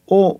[0.07, 0.39] O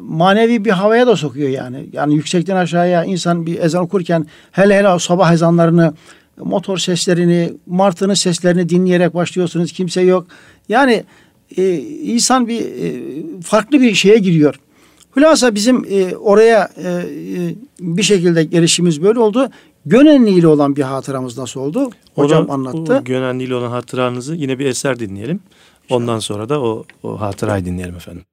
[0.00, 1.86] manevi bir havaya da sokuyor yani.
[1.92, 5.94] Yani yüksekten aşağıya insan bir ezan okurken hele hele sabah ezanlarını
[6.38, 9.72] motor seslerini, martının seslerini dinleyerek başlıyorsunuz.
[9.72, 10.26] Kimse yok.
[10.68, 11.04] Yani
[11.56, 13.02] e, insan bir e,
[13.42, 14.54] farklı bir şeye giriyor.
[15.16, 19.48] Hülasa bizim e, oraya e, e, bir şekilde gelişimiz böyle oldu.
[19.86, 21.90] Gönenli ile olan bir hatıramız nasıl oldu?
[22.14, 23.02] Hocam O da- anlattı.
[23.04, 25.40] Gönenli ile olan hatıranızı yine bir eser dinleyelim.
[25.90, 28.24] Ondan sonra da o, o hatırayı dinleyelim efendim.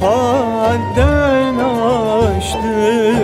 [0.00, 3.16] Hadden aştı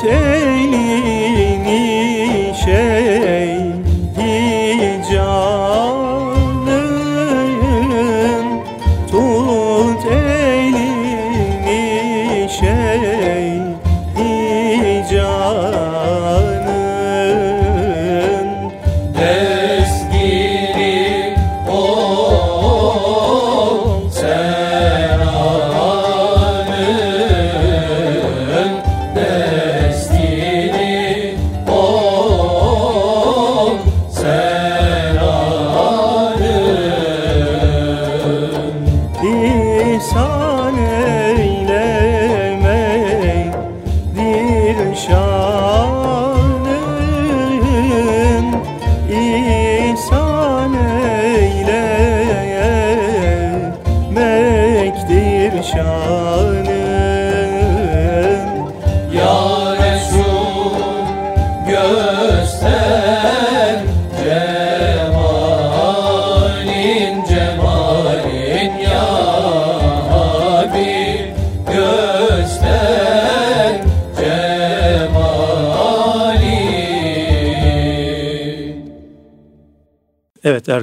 [0.00, 0.99] Tut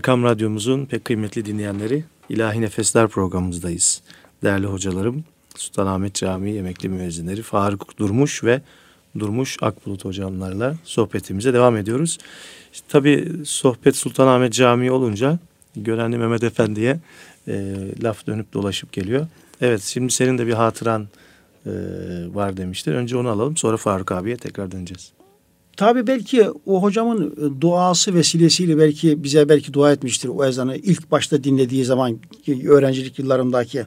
[0.07, 4.01] Erkam Radyomuzun pek kıymetli dinleyenleri İlahi Nefesler programımızdayız.
[4.43, 5.23] Değerli hocalarım
[5.55, 8.61] Sultanahmet Camii emekli müezzinleri Faruk Durmuş ve
[9.19, 12.17] Durmuş Akbulut hocamlarla sohbetimize devam ediyoruz.
[12.73, 15.39] İşte, tabii sohbet Sultanahmet Camii olunca
[15.75, 16.99] Görenli Mehmet Efendi'ye
[17.47, 19.27] e, laf dönüp dolaşıp geliyor.
[19.61, 21.07] Evet şimdi senin de bir hatıran
[21.65, 21.71] e,
[22.33, 22.93] var demiştir.
[22.93, 25.16] Önce onu alalım sonra Faruk abiye tekrar döneceğiz.
[25.77, 31.11] Tabii belki o hocamın e, duası vesilesiyle belki bize belki dua etmiştir o ezanı ilk
[31.11, 32.19] başta dinlediği zaman
[32.67, 33.85] öğrencilik yıllarımdaki.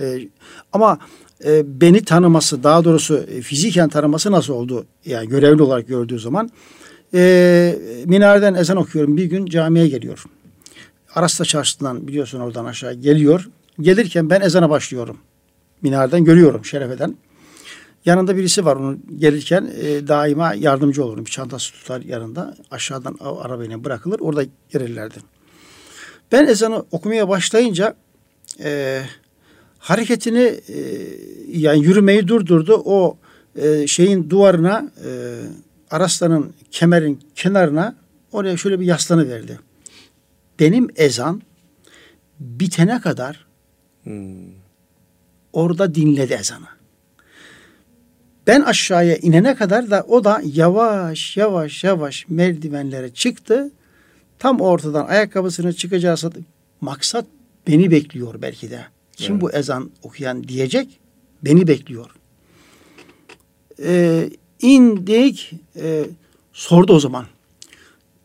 [0.00, 0.28] E,
[0.72, 0.98] ama
[1.44, 4.86] e, beni tanıması daha doğrusu e, fiziken tanıması nasıl oldu?
[5.06, 6.50] Yani görevli olarak gördüğü zaman
[7.14, 9.16] e, minareden ezan okuyorum.
[9.16, 10.24] Bir gün camiye geliyor.
[11.14, 13.48] Arasta çarşısından biliyorsun oradan aşağı geliyor.
[13.80, 15.16] Gelirken ben ezana başlıyorum.
[15.82, 17.16] Minareden görüyorum şerefeden.
[18.04, 21.26] Yanında birisi var onun gelirken e, daima yardımcı olurum.
[21.26, 22.56] Bir çantası tutar yanında.
[22.70, 24.20] Aşağıdan arabayla bırakılır.
[24.20, 25.18] Orada gelirlerdi.
[26.32, 27.94] Ben ezanı okumaya başlayınca
[28.62, 29.02] e,
[29.78, 30.78] hareketini e,
[31.52, 32.82] yani yürümeyi durdurdu.
[32.84, 33.18] O
[33.56, 35.10] e, şeyin duvarına e,
[35.90, 37.96] Araslan'ın kemerin kenarına
[38.32, 39.58] oraya şöyle bir yaslanı verdi.
[40.60, 41.42] Benim ezan
[42.40, 43.44] bitene kadar
[44.04, 44.34] Hmm.
[45.52, 46.73] orada dinledi ezanı.
[48.46, 53.70] Ben aşağıya inene kadar da o da yavaş yavaş yavaş merdivenlere çıktı.
[54.38, 56.16] Tam ortadan ayakkabısını çıkacağı
[56.80, 57.26] maksat
[57.68, 58.80] beni bekliyor belki de.
[59.16, 59.42] Kim Evet.
[59.42, 61.00] bu ezan okuyan diyecek
[61.44, 62.10] beni bekliyor.
[63.82, 64.30] Ee,
[64.60, 66.04] indik e,
[66.52, 67.26] sordu o zaman.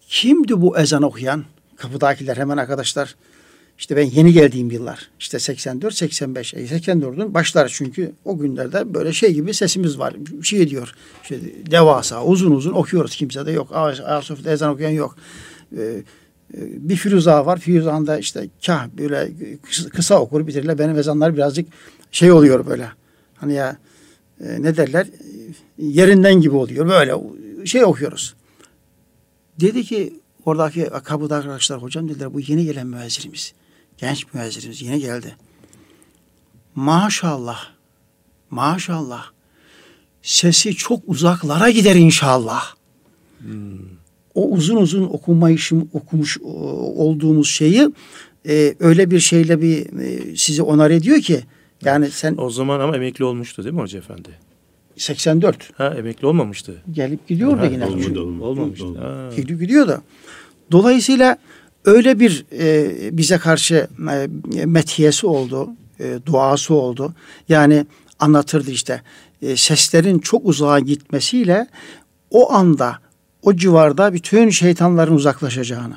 [0.01, 1.45] Kimdi bu ezan okuyan?
[1.75, 3.15] Kapıdakiler hemen arkadaşlar.
[3.79, 5.09] İşte ben yeni geldiğim yıllar.
[5.19, 6.53] İşte 84, 85.
[6.53, 10.15] E 84'ün başları çünkü o günlerde böyle şey gibi sesimiz var.
[10.43, 10.93] Şey diyor.
[11.23, 11.39] İşte
[11.71, 13.15] devasa, uzun uzun okuyoruz.
[13.15, 13.71] Kimse de yok.
[13.71, 15.15] Ayasofya'da ezan okuyan yok.
[15.77, 16.03] Ee,
[16.57, 17.59] bir Firuza var.
[17.59, 19.31] Firuza'nın işte kah böyle
[19.93, 20.79] kısa, okur bitirirler.
[20.79, 21.67] Benim ezanlar birazcık
[22.11, 22.87] şey oluyor böyle.
[23.35, 23.77] Hani ya
[24.41, 25.07] e, ne derler?
[25.77, 26.89] Yerinden gibi oluyor.
[26.89, 27.15] Böyle
[27.65, 28.35] şey okuyoruz.
[29.59, 30.13] Dedi ki
[30.45, 33.53] oradaki kapıda arkadaşlar hocam dediler bu yeni gelen müezzinimiz.
[34.01, 35.35] Genç müezzinimiz yeni geldi.
[36.75, 37.59] Maşallah.
[38.49, 39.25] Maşallah.
[40.21, 42.63] Sesi çok uzaklara gider inşallah.
[44.35, 46.43] O uzun uzun okumayışım, okumuş e,
[46.95, 47.89] olduğumuz şeyi
[48.47, 51.39] e, öyle bir şeyle bir e, sizi onar ediyor ki
[51.85, 54.29] yani sen O zaman ama emekli olmuştu değil mi Hoca Efendi?
[54.97, 56.83] 84 Ha emekli olmamıştı.
[56.91, 57.85] gelip gidiyor da Ha, yine.
[57.85, 58.43] olmadı, olmadı.
[58.45, 58.85] Olmamıştı.
[58.85, 59.29] Olmadı.
[59.29, 59.35] Ha.
[59.35, 60.01] Gidiyor, gidiyor da.
[60.71, 61.37] Dolayısıyla
[61.85, 63.87] öyle bir e, bize karşı
[64.53, 65.69] e, metiyesi oldu,
[65.99, 67.13] e, duası oldu.
[67.49, 67.85] Yani
[68.19, 69.01] anlatırdı işte
[69.41, 71.67] e, seslerin çok uzağa gitmesiyle
[72.31, 72.97] o anda
[73.43, 75.95] o civarda bütün şeytanların uzaklaşacağını,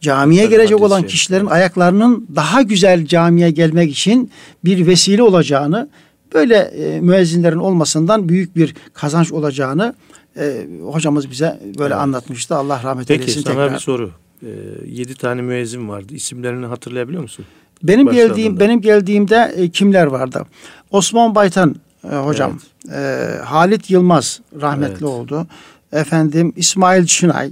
[0.00, 4.30] camiye Tabii, gelecek olan kişilerin ayaklarının daha güzel camiye gelmek için
[4.64, 5.88] bir vesile olacağını,
[6.34, 9.94] böyle e, müezzinlerin olmasından büyük bir kazanç olacağını
[10.36, 12.02] e, hocamız bize böyle Evet.
[12.02, 12.56] anlatmıştı.
[12.56, 13.74] Allah rahmet Peki eylesin sana tekrar.
[13.74, 14.10] bir soru.
[14.42, 14.46] Ee,
[14.86, 16.14] yedi tane müezzin vardı.
[16.14, 17.44] İsimlerini hatırlayabiliyor musun?
[17.82, 18.28] Benim başladığında.
[18.28, 20.46] geldiğim benim geldiğimde e, kimler vardı?
[20.90, 22.58] Osman Baytan e, hocam,
[22.92, 25.02] e, Halit Yılmaz rahmetli Evet.
[25.02, 25.46] oldu.
[25.92, 27.50] Efendim İsmail Çınay,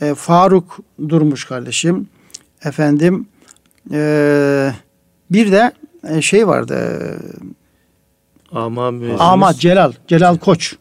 [0.00, 2.08] e, Faruk Durmuş kardeşim.
[2.64, 3.26] Efendim
[3.92, 4.72] e,
[5.30, 5.72] bir de
[6.08, 6.74] e, şey vardı.
[6.74, 9.20] e, Ama müezziniz.
[9.20, 10.76] Ahmet Celal, Celal Koç.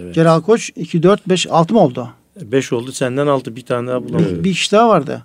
[0.00, 0.14] Evet.
[0.14, 2.08] Celal Koç 2 4 5 6 mı oldu?
[2.42, 4.36] Beş oldu senden altı bir tane daha bulamadım.
[4.38, 5.22] Bir, bir kişi daha vardı.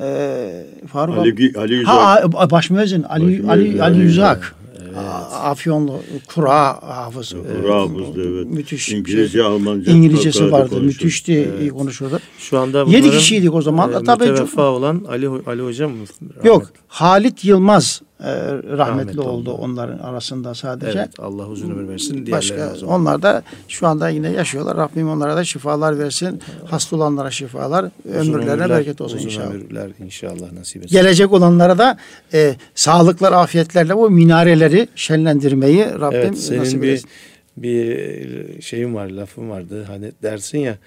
[0.00, 1.94] E, Faruk Ali, Ali Yüzak.
[1.94, 4.54] Ha a- baş müezzin Ali Baş Ali Ali Ali Yüzak.
[4.84, 4.96] Evet.
[5.32, 6.00] Afyonlu
[6.34, 7.34] kura hafız.
[7.62, 8.46] Kura hafızdı, evet.
[8.46, 8.88] Müthiş.
[8.88, 9.40] İngilizce, şey.
[9.46, 9.92] Almanca.
[9.92, 10.68] İngilizcesi vardı.
[10.68, 10.82] konuşuyor.
[10.82, 11.32] Müthişti.
[11.50, 11.60] Evet.
[11.60, 12.20] iyi konuşurdu.
[12.38, 13.92] Şu anda Yedi bunların, kişiydik o zaman.
[13.92, 16.04] e, Tabii çok- olan Ali, Ali Hocam mı?
[16.44, 16.72] Yok.
[16.94, 19.52] Halit Yılmaz e, rahmetli, Rahmetli oldu oldu.
[19.52, 20.98] onların arasında sadece.
[20.98, 22.30] Evet Allah uzun ömür versin.
[22.30, 24.76] Başka o onlar da şu anda yine yaşıyorlar.
[24.76, 26.40] Rabbim onlara da şifalar versin.
[26.66, 29.50] Hasta olanlara şifalar, Uzun ömürlerine ömürler- bereket olsun uzun inşallah.
[29.50, 30.96] ömürler inşallah nasip etsin.
[30.96, 31.98] Gelecek olanlara da
[32.32, 37.10] e, sağlıklar, afiyetlerle bu minareleri şenlendirmeyi Rabbim Evet senin nasip bir eylesin.
[37.56, 40.78] bir şeyin var lafın vardı hani dersin ya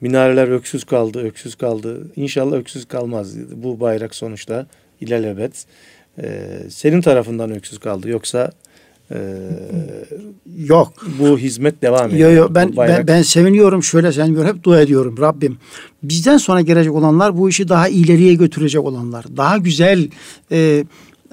[0.00, 4.66] minareler öksüz kaldı öksüz kaldı İnşallah öksüz kalmaz bu bayrak sonuçta
[5.00, 5.66] ilelebet
[6.22, 8.50] ee, senin tarafından öksüz kaldı yoksa
[9.10, 9.16] e,
[10.56, 10.92] Yok.
[11.18, 12.30] bu hizmet devam ediyor.
[12.30, 15.58] Yo, yo, Bu ben, ben bayrak- ben seviniyorum şöyle seviniyorum hep dua ediyorum Rabbim.
[16.02, 19.24] Bizden sonra gelecek olanlar bu işi daha ileriye götürecek olanlar.
[19.36, 20.08] Daha güzel
[20.52, 20.84] e,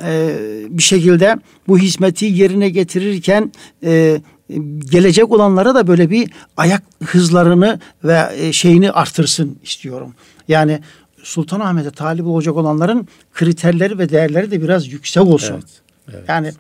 [0.04, 0.36] e,
[0.70, 1.38] bir şekilde
[1.68, 3.52] bu hizmeti yerine getirirken
[3.84, 4.22] e,
[4.92, 10.14] gelecek olanlara da böyle bir ayak hızlarını ve e, şeyini artırsın istiyorum.
[10.48, 10.80] Yani
[11.24, 15.54] Sultanahmet'e talip olacak olanların kriterleri ve değerleri de biraz yüksek olsun.
[15.54, 15.82] Evet,
[16.14, 16.24] evet.
[16.28, 16.52] Yani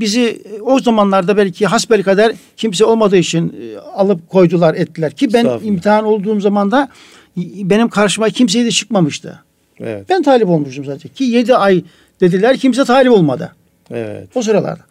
[0.00, 5.32] bizi e, o zamanlarda belki hasbel kader kimse olmadığı için e, alıp koydular ettiler ki
[5.32, 6.88] ben imtihan olduğum zaman da
[7.36, 9.40] benim karşıma kimseye de çıkmamıştı.
[9.80, 11.84] evet, Ben talip olmuştum zaten ki 7 ay
[12.20, 13.52] dediler kimse talip olmadı
[13.90, 14.28] evet.
[14.34, 14.82] o sıralarda.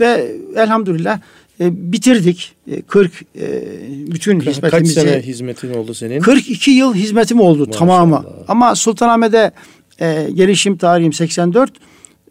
[0.00, 1.20] Ve elhamdülillah
[1.60, 2.52] e, bitirdik.
[2.70, 3.62] E, 40 e,
[4.12, 4.94] bütün Kaç hizmetimizi.
[4.94, 6.20] sene hizmetin oldu senin?
[6.20, 7.78] 42 yıl hizmetim oldu Maşallah.
[7.78, 8.24] tamamı.
[8.48, 9.50] Ama Sultanahmet'e
[10.00, 11.70] e, gelişim tarihim 84.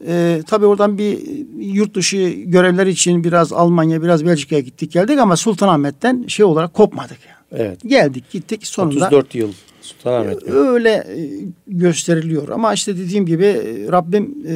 [0.08, 1.18] E, tabii oradan bir
[1.60, 7.18] yurt dışı görevler için biraz Almanya, biraz Belçika'ya gittik geldik ama Sultanahmet'ten şey olarak kopmadık.
[7.28, 7.62] Yani.
[7.62, 7.80] Evet.
[7.88, 9.52] Geldik gittik sonunda 34 yıl
[9.82, 10.48] Sultanahmet.
[10.48, 10.54] mi?
[10.54, 11.30] öyle e,
[11.68, 12.50] gösteriliyor.
[12.50, 14.54] Ama işte dediğim gibi e, Rabbim e,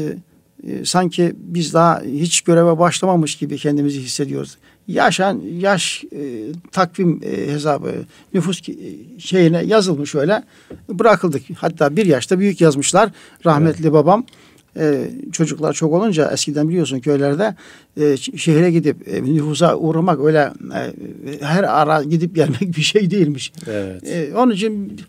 [0.68, 4.58] e, sanki biz daha hiç göreve başlamamış gibi kendimizi hissediyoruz.
[4.88, 7.94] Yaşan yaş e, takvim e, hesabı
[8.34, 8.74] nüfus e,
[9.20, 10.44] şeyine yazılmış öyle
[10.90, 11.42] bırakıldık.
[11.56, 13.10] Hatta bir yaşta büyük yazmışlar.
[13.46, 14.26] Rahmetli babam
[14.78, 17.56] e, çocuklar çok olunca eskiden biliyorsun köylerde
[17.98, 20.92] e, şehre gidip e, nüfusa uğramak öyle e,
[21.42, 23.54] her ara gidip gelmek bir şey değilmiş.
[23.68, 24.08] Evet.
[24.08, 25.00] E, onun için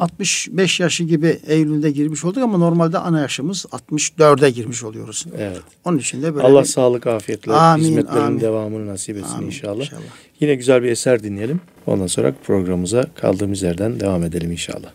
[0.00, 5.26] 65 yaşı gibi Eylül'de girmiş olduk ama normalde ana yaşımız 64'e girmiş oluyoruz.
[5.38, 5.60] Evet.
[5.84, 8.40] Onun için de böyle Allah bir- sağlık, afiyetle, Amin, hizmetlerin amin.
[8.40, 9.80] devamını nasip etsin Amin, inşallah.
[9.80, 10.00] inşallah.
[10.40, 11.60] Yine güzel bir eser dinleyelim.
[11.86, 14.90] Ondan sonra programımıza kaldığımız yerden devam edelim inşallah.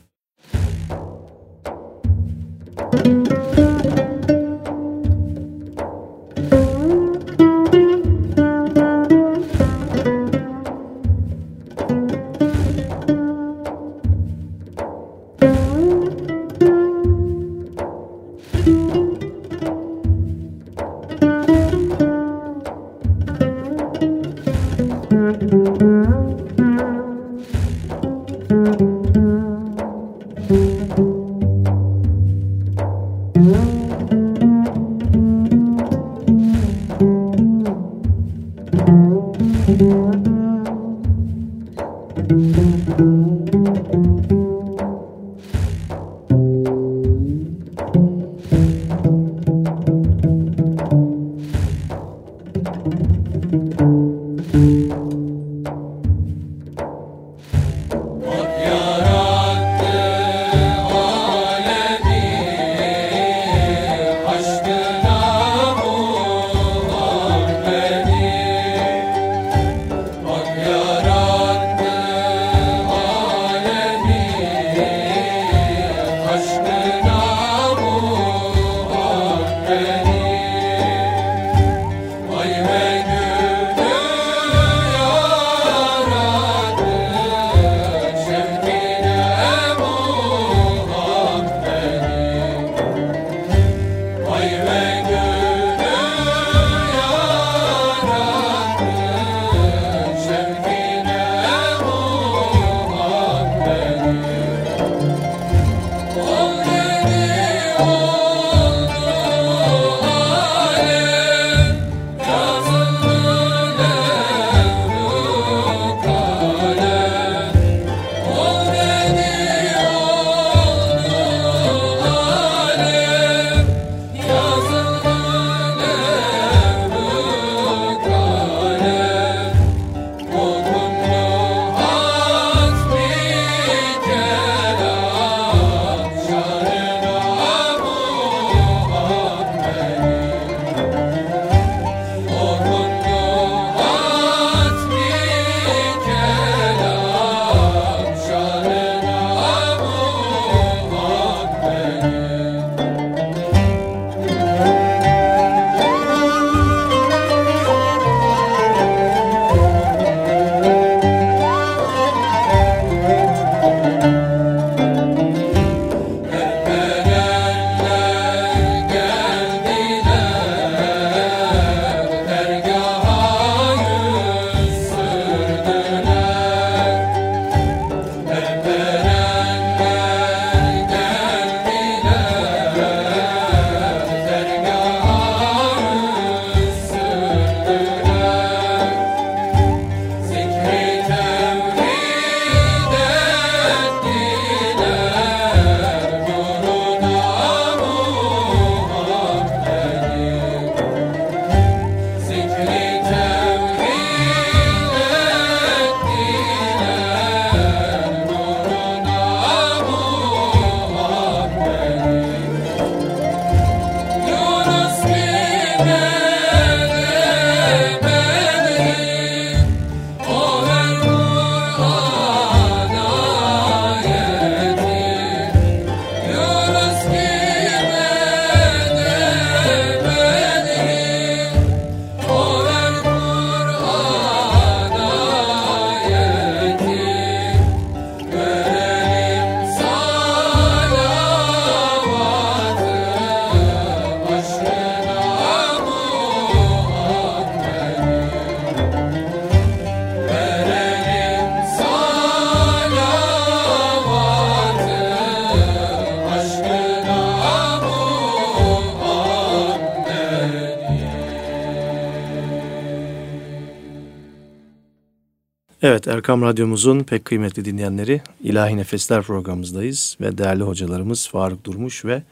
[266.26, 272.24] Erkam Radyomuzun pek kıymetli dinleyenleri İlahi Nefesler programımızdayız ve değerli hocalarımız Faruk Durmuş ve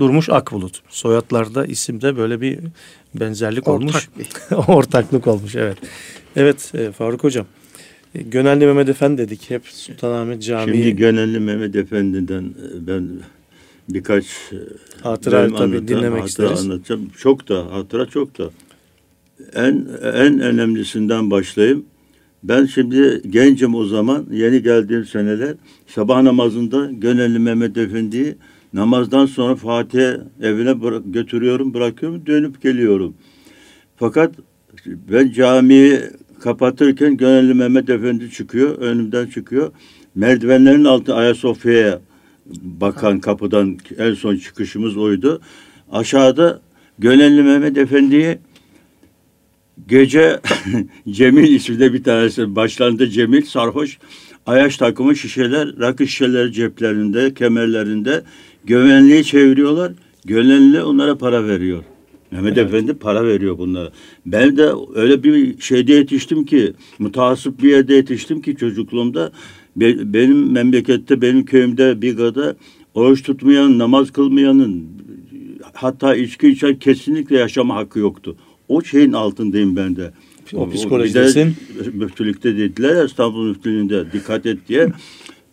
[0.00, 0.82] Durmuş Akbulut.
[0.88, 2.58] Soyadlarda isimde böyle bir
[3.14, 4.08] benzerlik Ortak olmuş.
[4.18, 4.56] bir.
[4.68, 5.78] Ortaklık olmuş evet.
[6.36, 7.46] Evet e, Faruk Hocam.
[8.14, 10.76] e, Gönelli Mehmet Efendi dedik hep Sultanahmet Camii.
[10.76, 13.08] Şimdi Gönelli Mehmet Efendi'den e, ben
[13.88, 14.24] birkaç
[15.02, 16.60] Hatıra tabii anlatan dinlemek hatıra isteriz.
[16.60, 17.08] Anlatacağım.
[17.18, 18.50] Çok da hatıra çok da.
[19.54, 21.84] En en önemlisinden başlayayım.
[22.42, 25.54] Ben şimdi gencim o zaman yeni geldiğim seneler
[25.86, 28.34] sabah namazında Gönelli Mehmet Efendi'yi
[28.72, 33.14] namazdan sonra Fatih'e evine bıra- götürüyorum bırakıyorum dönüp geliyorum.
[33.96, 34.34] Fakat
[34.86, 36.00] ben camiyi
[36.40, 39.72] kapatırken Gönelli Mehmet Efendi çıkıyor önümden çıkıyor.
[40.14, 42.00] Merdivenlerin altı Ayasofya'ya
[42.62, 45.40] bakan kapıdan en son çıkışımız oydu.
[45.92, 46.60] Aşağıda
[46.98, 48.38] Gönelli Mehmet Efendi'yi
[49.88, 50.40] gece
[51.10, 53.98] Cemil isminde bir tanesi başlarında Cemil sarhoş
[54.46, 58.22] ayaş takımı şişeler rakı şişeleri ceplerinde kemerlerinde
[58.64, 59.92] güvenliği çeviriyorlar.
[60.24, 61.84] Gönelli onlara para veriyor.
[62.30, 63.90] Mehmet Efendi para veriyor bunlara.
[64.26, 69.32] Ben de öyle bir şeyde yetiştim ki, mutasip bir yerde yetiştim ki çocukluğumda
[69.76, 72.56] be- benim memlekette, benim köyümde Biga'da
[72.94, 74.84] oruç tutmayan, namaz kılmayanın
[75.72, 78.36] hatta içki içen kesinlikle yaşama hakkı yoktu.
[78.70, 80.12] O şeyin altındayım ben de.
[80.54, 81.56] O psikolojidesin.
[81.92, 84.88] Müftülükte dediler İstanbul müftülüğünde dikkat et diye.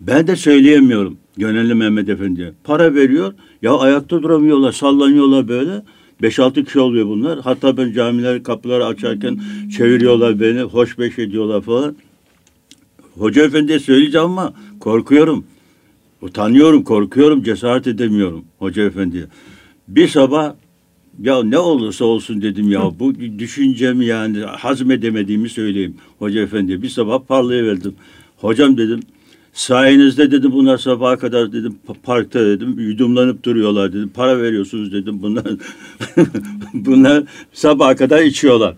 [0.02, 2.54] Ben de söyleyemiyorum Gönelli Mehmet Efendi'ye.
[2.64, 3.34] Para veriyor.
[3.62, 5.84] Ya ayakta duramıyorlar, sallanıyorlar böyle.
[6.22, 7.40] 5-6 kişi oluyor bunlar.
[7.40, 9.40] Hatta ben camiler kapıları açarken
[9.78, 10.62] çeviriyorlar beni.
[10.62, 11.96] Hoş beş ediyorlar falan.
[13.18, 15.46] Hoca efendiye söyleyeceğim ama korkuyorum.
[16.22, 19.24] Utanıyorum, korkuyorum, cesaret edemiyorum hoca efendiye.
[19.88, 20.54] Bir sabah
[21.24, 26.82] ya ne olursa olsun dedim ya bu düşüncemi yani hazmedemediğimi söyleyeyim hoca efendiye.
[26.82, 27.96] Bir sabah parlayıverdim.
[28.38, 29.00] Hocam dedim
[29.54, 34.12] sayenizde dedim bunlar sabaha kadar dedim pa- parkta dedim yudumlanıp duruyorlar dedim.
[34.14, 35.46] Para veriyorsunuz dedim bunlar
[36.74, 38.76] bunlar sabaha kadar içiyorlar.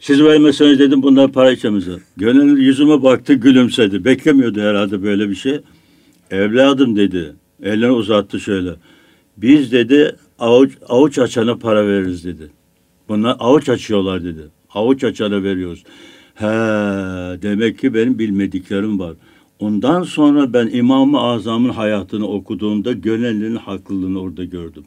[0.00, 1.98] Siz vermeseniz dedim bunlar para içemezler.
[2.16, 4.04] Gönül yüzüme baktı gülümsedi.
[4.04, 5.60] Beklemiyordu herhalde böyle bir şey.
[6.30, 7.32] Evladım dedi.
[7.62, 8.70] Elini uzattı şöyle.
[9.36, 12.50] Biz dedi avuç, avuç açana para veririz dedi.
[13.08, 14.42] Bunlar avuç açıyorlar dedi.
[14.74, 15.84] Avuç açana veriyoruz.
[16.34, 16.46] He,
[17.42, 19.14] demek ki benim bilmediklerim var.
[19.58, 24.84] Ondan sonra ben İmam-ı Azam'ın hayatını okuduğumda Gönelli'nin haklılığını orada gördüm.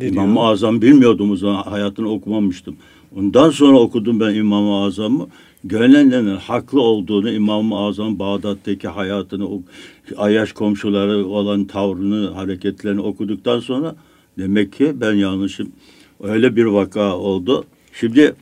[0.00, 0.40] İmam-ı?
[0.40, 2.76] Azam bilmiyordum o zaman hayatını okumamıştım.
[3.16, 5.26] Ondan sonra okudum ben İmam-ı Azam'ı.
[5.64, 9.62] Gönenlerin haklı olduğunu İmam-ı Azam Bağdat'taki hayatını, o
[10.16, 13.96] Ayaş komşuları olan tavrını, hareketlerini okuduktan sonra
[14.38, 15.72] demek ki ben yanlışım.
[16.22, 17.64] Öyle bir vaka oldu.
[17.92, 18.34] Şimdi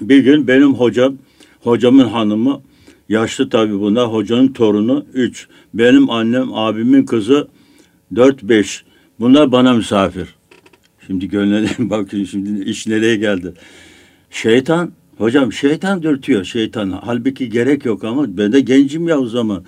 [0.00, 1.14] bir gün benim hocam,
[1.60, 2.60] hocamın hanımı,
[3.08, 5.48] yaşlı tabii bunlar, hocanın torunu üç.
[5.74, 7.48] Benim annem, abimin kızı
[8.16, 8.84] dört beş.
[9.20, 10.34] Bunlar bana misafir.
[11.06, 13.52] Şimdi gönlüne bakın şimdi iş nereye geldi.
[14.30, 16.90] Şeytan, hocam şeytan dürtüyor şeytan.
[17.04, 19.64] Halbuki gerek yok ama ben de gencim ya o zaman.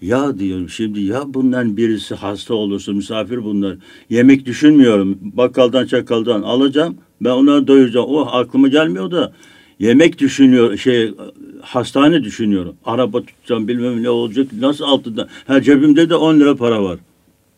[0.00, 3.76] Ya diyorum şimdi ya bundan birisi hasta olursa misafir bunlar.
[4.10, 5.18] Yemek düşünmüyorum.
[5.20, 6.96] Bakkaldan çakaldan alacağım.
[7.20, 8.06] Ben onları doyuracağım.
[8.08, 9.32] O aklıma gelmiyor da
[9.78, 11.14] yemek düşünüyor şey
[11.62, 12.76] hastane düşünüyorum.
[12.84, 14.46] Araba tutacağım bilmem ne olacak.
[14.60, 15.28] Nasıl altından?
[15.46, 16.98] Ha cebimde de 10 lira para var.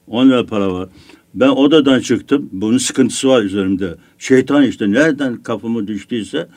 [0.06, 0.88] 10 lira para var.
[1.34, 2.48] Ben odadan çıktım.
[2.52, 3.94] Bunun sıkıntısı var üzerimde.
[4.18, 6.48] Şeytan işte nereden kafamı düştüyse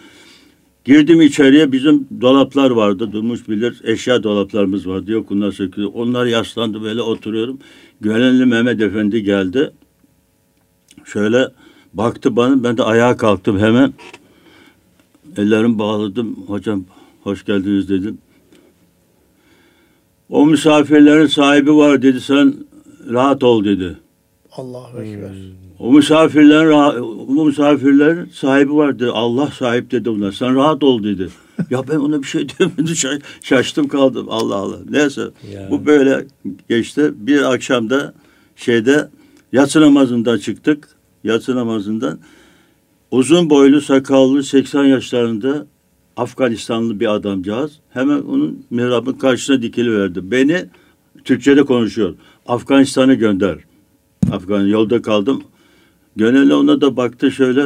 [0.86, 3.12] girdim içeriye bizim dolaplar vardı.
[3.12, 5.12] Durmuş bilir eşya dolaplarımız vardı.
[5.12, 5.92] Yok bunlar sökülüyor.
[5.94, 7.60] Onlar yaslandı böyle oturuyorum.
[8.02, 9.72] Gönenli Mehmet Efendi geldi.
[11.06, 11.48] Şöyle
[11.94, 12.64] baktı bana.
[12.64, 13.94] Ben de ayağa kalktım hemen.
[15.38, 16.36] Ellerimi bağladım.
[16.48, 16.86] Hocam
[17.24, 18.18] hoş geldiniz dedim.
[20.30, 22.22] O misafirlerin sahibi var dedi.
[22.22, 22.54] Sen
[23.10, 23.98] rahat ol dedi.
[24.52, 25.64] Allahu Ekber.
[25.80, 27.00] O misafirlerin rahat-
[27.38, 29.10] o misafirlerin sahibi var dedi.
[29.10, 30.32] Allah sahip dedi bunlar.
[30.32, 31.30] Sen rahat ol dedi.
[31.70, 32.86] ya ben ona bir şey diyemedim.
[32.86, 34.26] Şa- Şaştım kaldım.
[34.30, 34.78] Allah Allah.
[34.90, 35.22] Neyse.
[35.54, 35.68] Ya.
[35.72, 36.28] Bu böyle
[36.70, 37.12] geçti.
[37.16, 38.14] Bir akşamda
[38.56, 39.10] şeyde
[39.54, 40.88] yatsı namazından çıktık.
[41.24, 42.20] Yatsı namazından
[43.12, 45.66] uzun boylu sakallı 80 yaşlarında
[46.18, 50.32] Afganistanlı bir adamcağız hemen onun mihrabın karşısına dikiliverdi.
[50.32, 50.66] Beni
[51.24, 52.16] Türkçe'de konuşuyor.
[52.48, 53.58] Afganistan'a gönder.
[54.32, 55.44] Afgan yolda kaldım.
[56.16, 57.63] Gönüllü ona da baktı şöyle.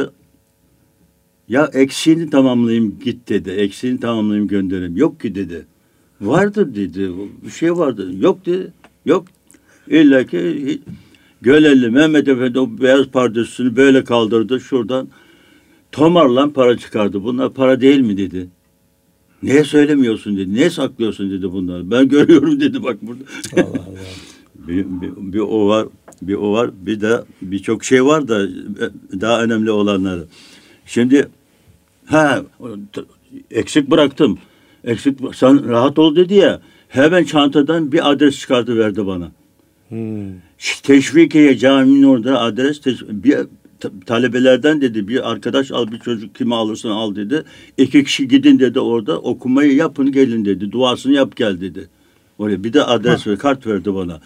[1.48, 3.50] Ya eksiğini tamamlayayım git dedi.
[3.50, 4.96] Eksiğini tamamlayayım göndereyim.
[4.96, 5.66] Yok ki dedi.
[6.20, 7.10] Vardır dedi.
[7.44, 8.10] Bir şey vardı.
[8.18, 8.72] Yok dedi.
[9.06, 9.24] Yok.
[9.88, 10.80] İlla ki
[11.42, 15.08] Gölelli Mehmet Efendi o beyaz pardesüsünü böyle kaldırdı şuradan.
[15.92, 17.24] Tomarlan para çıkardı.
[17.24, 18.48] Bunlar para değil mi dedi.
[19.42, 20.54] Niye söylemiyorsun dedi.
[20.54, 21.90] Niye saklıyorsun dedi bunları.
[21.90, 23.24] Ben görüyorum dedi bak burada.
[23.56, 24.29] Allah Allah.
[24.68, 25.86] Bir, bir, bir o var,
[26.22, 26.70] bir o var.
[26.86, 30.24] Bir de birçok şey var da e, daha önemli olanları.
[30.86, 31.28] Şimdi
[32.06, 32.42] ha
[33.50, 34.38] eksik bıraktım.
[34.84, 36.60] Eksik sen rahat ol dedi ya.
[36.88, 39.32] Hemen çantadan bir adres çıkardı verdi bana.
[39.88, 40.28] Hmm.
[40.82, 43.36] Teşvikiye caminin orada adres bir
[43.80, 47.44] ta- talebelerden dedi bir arkadaş al bir çocuk kimi alırsan al dedi.
[47.78, 50.72] İki kişi gidin dedi orada okumayı yapın gelin dedi.
[50.72, 51.88] Duasını yap gel dedi.
[52.38, 54.20] Oraya bir de adres ve kart verdi bana.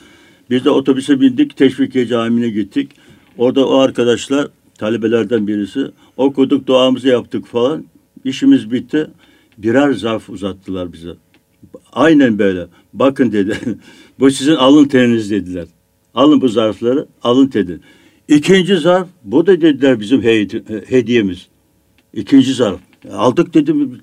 [0.50, 2.90] Biz de otobüse bindik Teşvikiye Camii'ne gittik.
[3.38, 7.84] Orada o arkadaşlar talebelerden birisi okuduk duamızı yaptık falan.
[8.24, 9.06] İşimiz bitti.
[9.58, 11.14] Birer zarf uzattılar bize.
[11.92, 12.66] Aynen böyle.
[12.92, 13.58] Bakın dedi.
[14.20, 15.66] bu sizin alın teriniz dediler.
[16.14, 17.82] Alın bu zarfları, alın tedin.
[18.28, 21.48] İkinci zarf, bu da dediler bizim hedi- hediyemiz.
[22.14, 22.80] İkinci zarf.
[23.12, 24.00] Aldık dedim.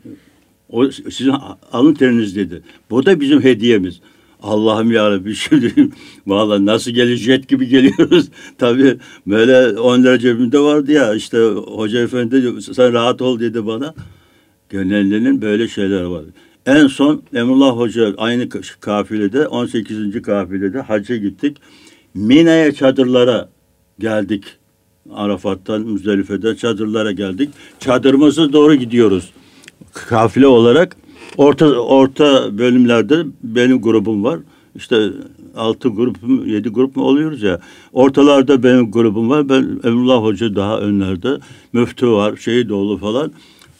[0.70, 1.34] O sizin
[1.72, 2.62] alın teriniz dedi.
[2.90, 4.02] Bu da bizim hediyemiz.
[4.42, 5.90] Allah'ım ya Rabbi şimdi
[6.28, 8.30] vallahi nasıl geliyor jet gibi geliyoruz.
[8.58, 13.94] Tabii böyle 10 lira cebimde vardı ya işte hoca efendi sen rahat ol dedi bana.
[14.70, 16.24] Gönüllünün böyle şeyler var.
[16.66, 20.22] En son Emrullah Hoca aynı kafilede 18.
[20.22, 21.58] kafilede hacca gittik.
[22.14, 23.50] Mina'ya çadırlara
[24.00, 24.44] geldik.
[25.14, 27.50] Arafat'tan Müzdelife'de çadırlara geldik.
[27.80, 29.32] Çadırımıza doğru gidiyoruz.
[29.94, 30.98] Kafile olarak
[31.38, 34.40] orta orta bölümlerde benim grubum var.
[34.76, 35.10] İşte
[35.58, 37.60] altı grup mu, yedi grup mu oluyoruz ya.
[37.94, 39.50] Ortalarda benim grubum var.
[39.50, 41.38] Ben Emrullah Hoca daha önlerde.
[41.74, 43.32] Müftü var, Şehidoğlu falan.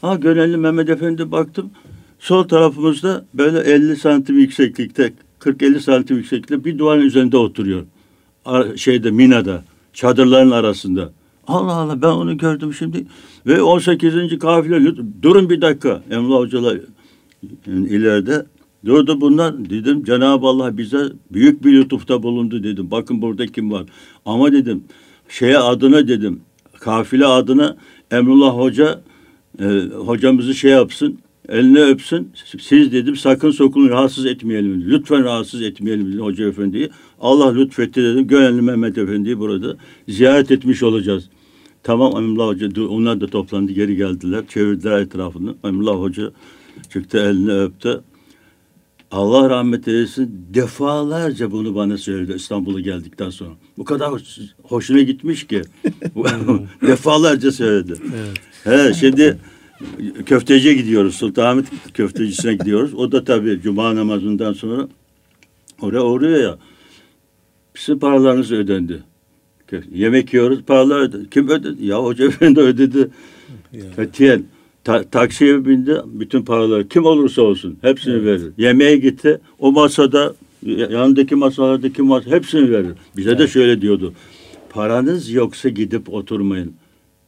[0.02, 1.72] Ha Gönelli Mehmet Efendi baktım.
[2.20, 7.84] Sol tarafımızda böyle 50 santim yükseklikte, 40-50 santim yükseklikte bir duvarın üzerinde oturuyor.
[8.76, 11.12] Şeyde Mina'da, çadırların arasında.
[11.48, 13.06] Allah Allah ben onu gördüm şimdi.
[13.48, 14.40] Ve 18.
[14.40, 16.82] kafile durun bir dakika Emrullah Hocalar yani
[17.68, 18.46] ileride
[18.86, 22.92] durdu bunlar dedim Cenab-ı Allah bize büyük bir lütufta bulundu dedim.
[22.92, 23.86] Bakın burada kim var.
[24.26, 24.84] Ama dedim
[25.30, 26.42] şeye adına dedim
[26.80, 27.78] kafile adına
[28.12, 29.02] Emrullah Hoca
[29.60, 29.66] e,
[29.96, 31.20] hocamızı şey yapsın
[31.50, 32.32] eline öpsün.
[32.60, 34.92] Siz dedim sakın sokun rahatsız etmeyelim.
[34.92, 36.90] Lütfen rahatsız etmeyelim dedim Hoca Efendi'yi.
[37.20, 38.28] Allah lütfetti dedim.
[38.28, 39.78] Gönenli Mehmet Efendi'yi burada
[40.10, 41.30] ziyaret etmiş olacağız.
[41.84, 44.44] Tamam Emrullah Hoca onlar da toplandı geri geldiler.
[44.48, 45.56] Çevirdiler etrafını.
[45.64, 46.32] Emrullah Hoca
[46.92, 48.02] çıktı elini öptü.
[49.12, 53.52] Allah rahmet eylesin defalarca bunu bana söyledi İstanbul'a geldikten sonra.
[53.78, 55.62] Bu kadar hoş- hoşuna gitmiş ki.
[56.88, 57.94] defalarca söyledi.
[58.64, 59.38] He, şimdi
[60.26, 61.16] köfteciye gidiyoruz.
[61.16, 62.94] Sultanahmet köftecisine gidiyoruz.
[62.94, 64.88] O da tabii cuma namazından sonra
[65.82, 66.58] oraya uğruyor ya.
[67.76, 69.04] Sizin paralarınız ödendi.
[69.94, 71.30] Yemek yiyoruz, paralar ödedi.
[71.30, 71.86] Kim ödedi?
[71.86, 73.10] Ya hoca efendi ödedi.
[73.96, 74.44] Katiyen.
[74.84, 78.52] Ta- taksiye bindi, bütün paraları kim olursa olsun hepsini verir.
[78.58, 80.34] Yemeğe gitti, o masada,
[80.66, 82.92] ya- yanındaki masalardaki masa hepsini verir.
[83.18, 84.14] Bize de şöyle diyordu.
[84.70, 86.74] Paranız yoksa gidip oturmayın.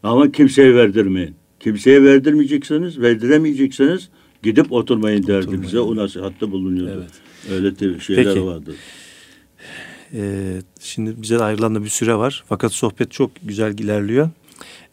[0.04, 1.36] Ama kimseye verdirmeyin.
[1.60, 4.10] Kimseye verdirmeyecekseniz, verdiremeyecekseniz
[4.44, 5.80] gidip oturmayın derdi bize.
[5.80, 7.04] O nasihatte bulunuyordu.
[7.52, 8.46] Öyle te- şeyler Peki.
[8.46, 8.74] vardı.
[10.14, 12.44] Ee, şimdi bize ayrılan da bir süre var.
[12.50, 14.30] Fakat sohbet çok güzel ilerliyor.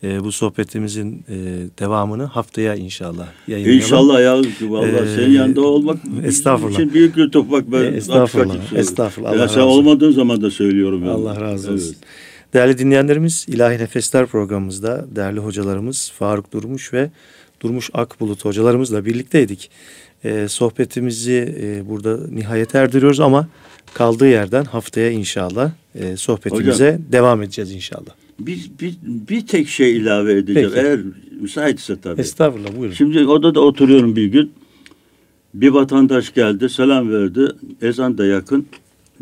[0.05, 1.35] Ee, bu sohbetimizin e,
[1.79, 3.81] devamını haftaya inşallah yayınlayalım.
[3.83, 4.37] İnşallah ya
[4.71, 6.79] vallahi Ee, senin yanında olmak estağfurullah.
[6.81, 9.37] için büyük lütuf bak ben E, estağfurullah, estağfurullah.
[9.39, 11.01] Ya sen olmadığın zaman da söylüyorum.
[11.05, 11.11] yani.
[11.11, 11.87] Allah razı olsun.
[11.87, 11.97] Evet.
[12.55, 17.11] Değerli dinleyenlerimiz İlahi Nefesler programımızda değerli hocalarımız Faruk Durmuş ve
[17.63, 19.71] Durmuş Akbulut hocalarımızla birlikteydik.
[20.25, 23.49] Ee, sohbetimizi e, burada nihayet erdiriyoruz ama
[23.95, 28.20] kaldığı yerden haftaya inşallah e, sohbetimize devam edeceğiz inşallah.
[28.47, 30.71] Bir, bir, bir tek şey ilave edeceğim.
[30.75, 30.87] Peki.
[30.87, 31.01] Eğer
[31.41, 32.21] müsaitse tabii.
[32.21, 32.95] Estağfurullah buyurun.
[32.95, 34.51] Şimdi odada oturuyorum bir gün.
[35.55, 37.49] Bir vatandaş geldi, selam verdi.
[37.83, 38.67] Ezan da yakın.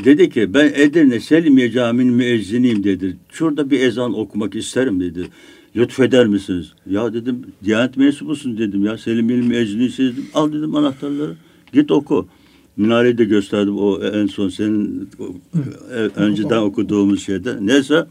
[0.05, 3.17] Dedi ki ben Edirne Selimiye Camii'nin müezziniyim dedi.
[3.33, 5.29] Şurada bir ezan okumak isterim dedi.
[5.77, 6.73] Lütfeder misiniz?
[6.91, 8.99] Ya dedim Diyanet mensubusun dedim ya.
[8.99, 10.27] Selimiye'nin müezzini dedim.
[10.35, 11.35] Al dedim anahtarları.
[11.73, 12.29] Git oku.
[12.77, 15.09] Minareyi de gösterdim o en son senin
[15.95, 17.57] e, önceden okuduğumuz şeyde.
[17.61, 18.07] Neyse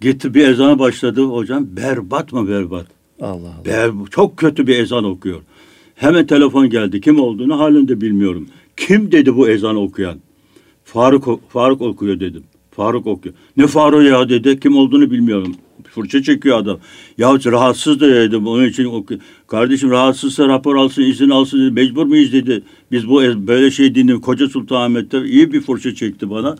[0.00, 1.66] gitti bir ezana başladı hocam.
[1.76, 2.86] Berbat mı berbat?
[3.20, 3.64] Allah Allah.
[3.64, 5.40] Be, çok kötü bir ezan okuyor.
[5.94, 7.00] Hemen telefon geldi.
[7.00, 8.48] Kim olduğunu halen de bilmiyorum.
[8.76, 10.18] Kim dedi bu ezan okuyan?
[10.84, 12.42] Faruk Faruk okuyor dedim.
[12.70, 13.34] Faruk okuyor.
[13.56, 14.60] Ne Faruk ya dedi.
[14.60, 15.54] Kim olduğunu bilmiyorum.
[15.90, 16.78] Fırça çekiyor adam.
[17.18, 18.46] Ya rahatsız da dedim.
[18.46, 19.20] Onun için okuyor.
[19.46, 21.70] Kardeşim rahatsızsa rapor alsın, izin alsın dedi.
[21.70, 22.62] Mecbur muyuz dedi.
[22.92, 24.22] Biz bu ez- böyle şey dinledik.
[24.22, 26.56] Koca Sultanahmet'te iyi bir fırça çekti bana.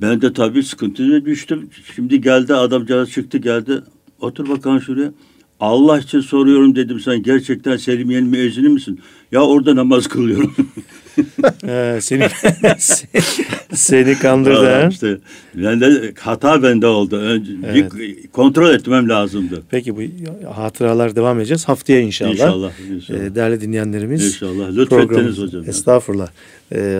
[0.00, 1.70] Ben de tabii sıkıntıya düştüm.
[1.96, 3.80] Şimdi geldi adamcağız çıktı geldi.
[4.20, 5.12] Otur bakalım şuraya.
[5.60, 9.00] Allah için soruyorum dedim sen gerçekten Selimiye'nin müezzini misin?
[9.32, 10.54] Ya orada namaz kılıyorum.
[11.64, 12.26] Ee, seni,
[13.74, 14.66] seni kandırdı.
[14.66, 14.88] Ha?
[14.90, 15.18] işte
[15.54, 17.16] ben de hata bende oldu.
[17.16, 17.94] Önce Evet.
[17.94, 19.62] bir kontrol etmem lazımdı.
[19.70, 20.00] Peki bu
[20.54, 21.64] hatıralar devam edeceğiz.
[21.68, 22.32] Haftaya inşallah.
[22.32, 22.72] İnşallah.
[22.94, 23.18] inşallah.
[23.18, 24.26] Ee, değerli dinleyenlerimiz.
[24.26, 24.76] İnşallah.
[24.76, 25.62] Lütfettiniz hocam.
[25.68, 26.26] Estağfurullah.
[26.26, 26.30] Ee,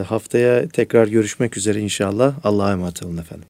[0.09, 2.35] haftaya tekrar görüşmek üzere inşallah.
[2.45, 3.49] Allah'a emanet olun efendim.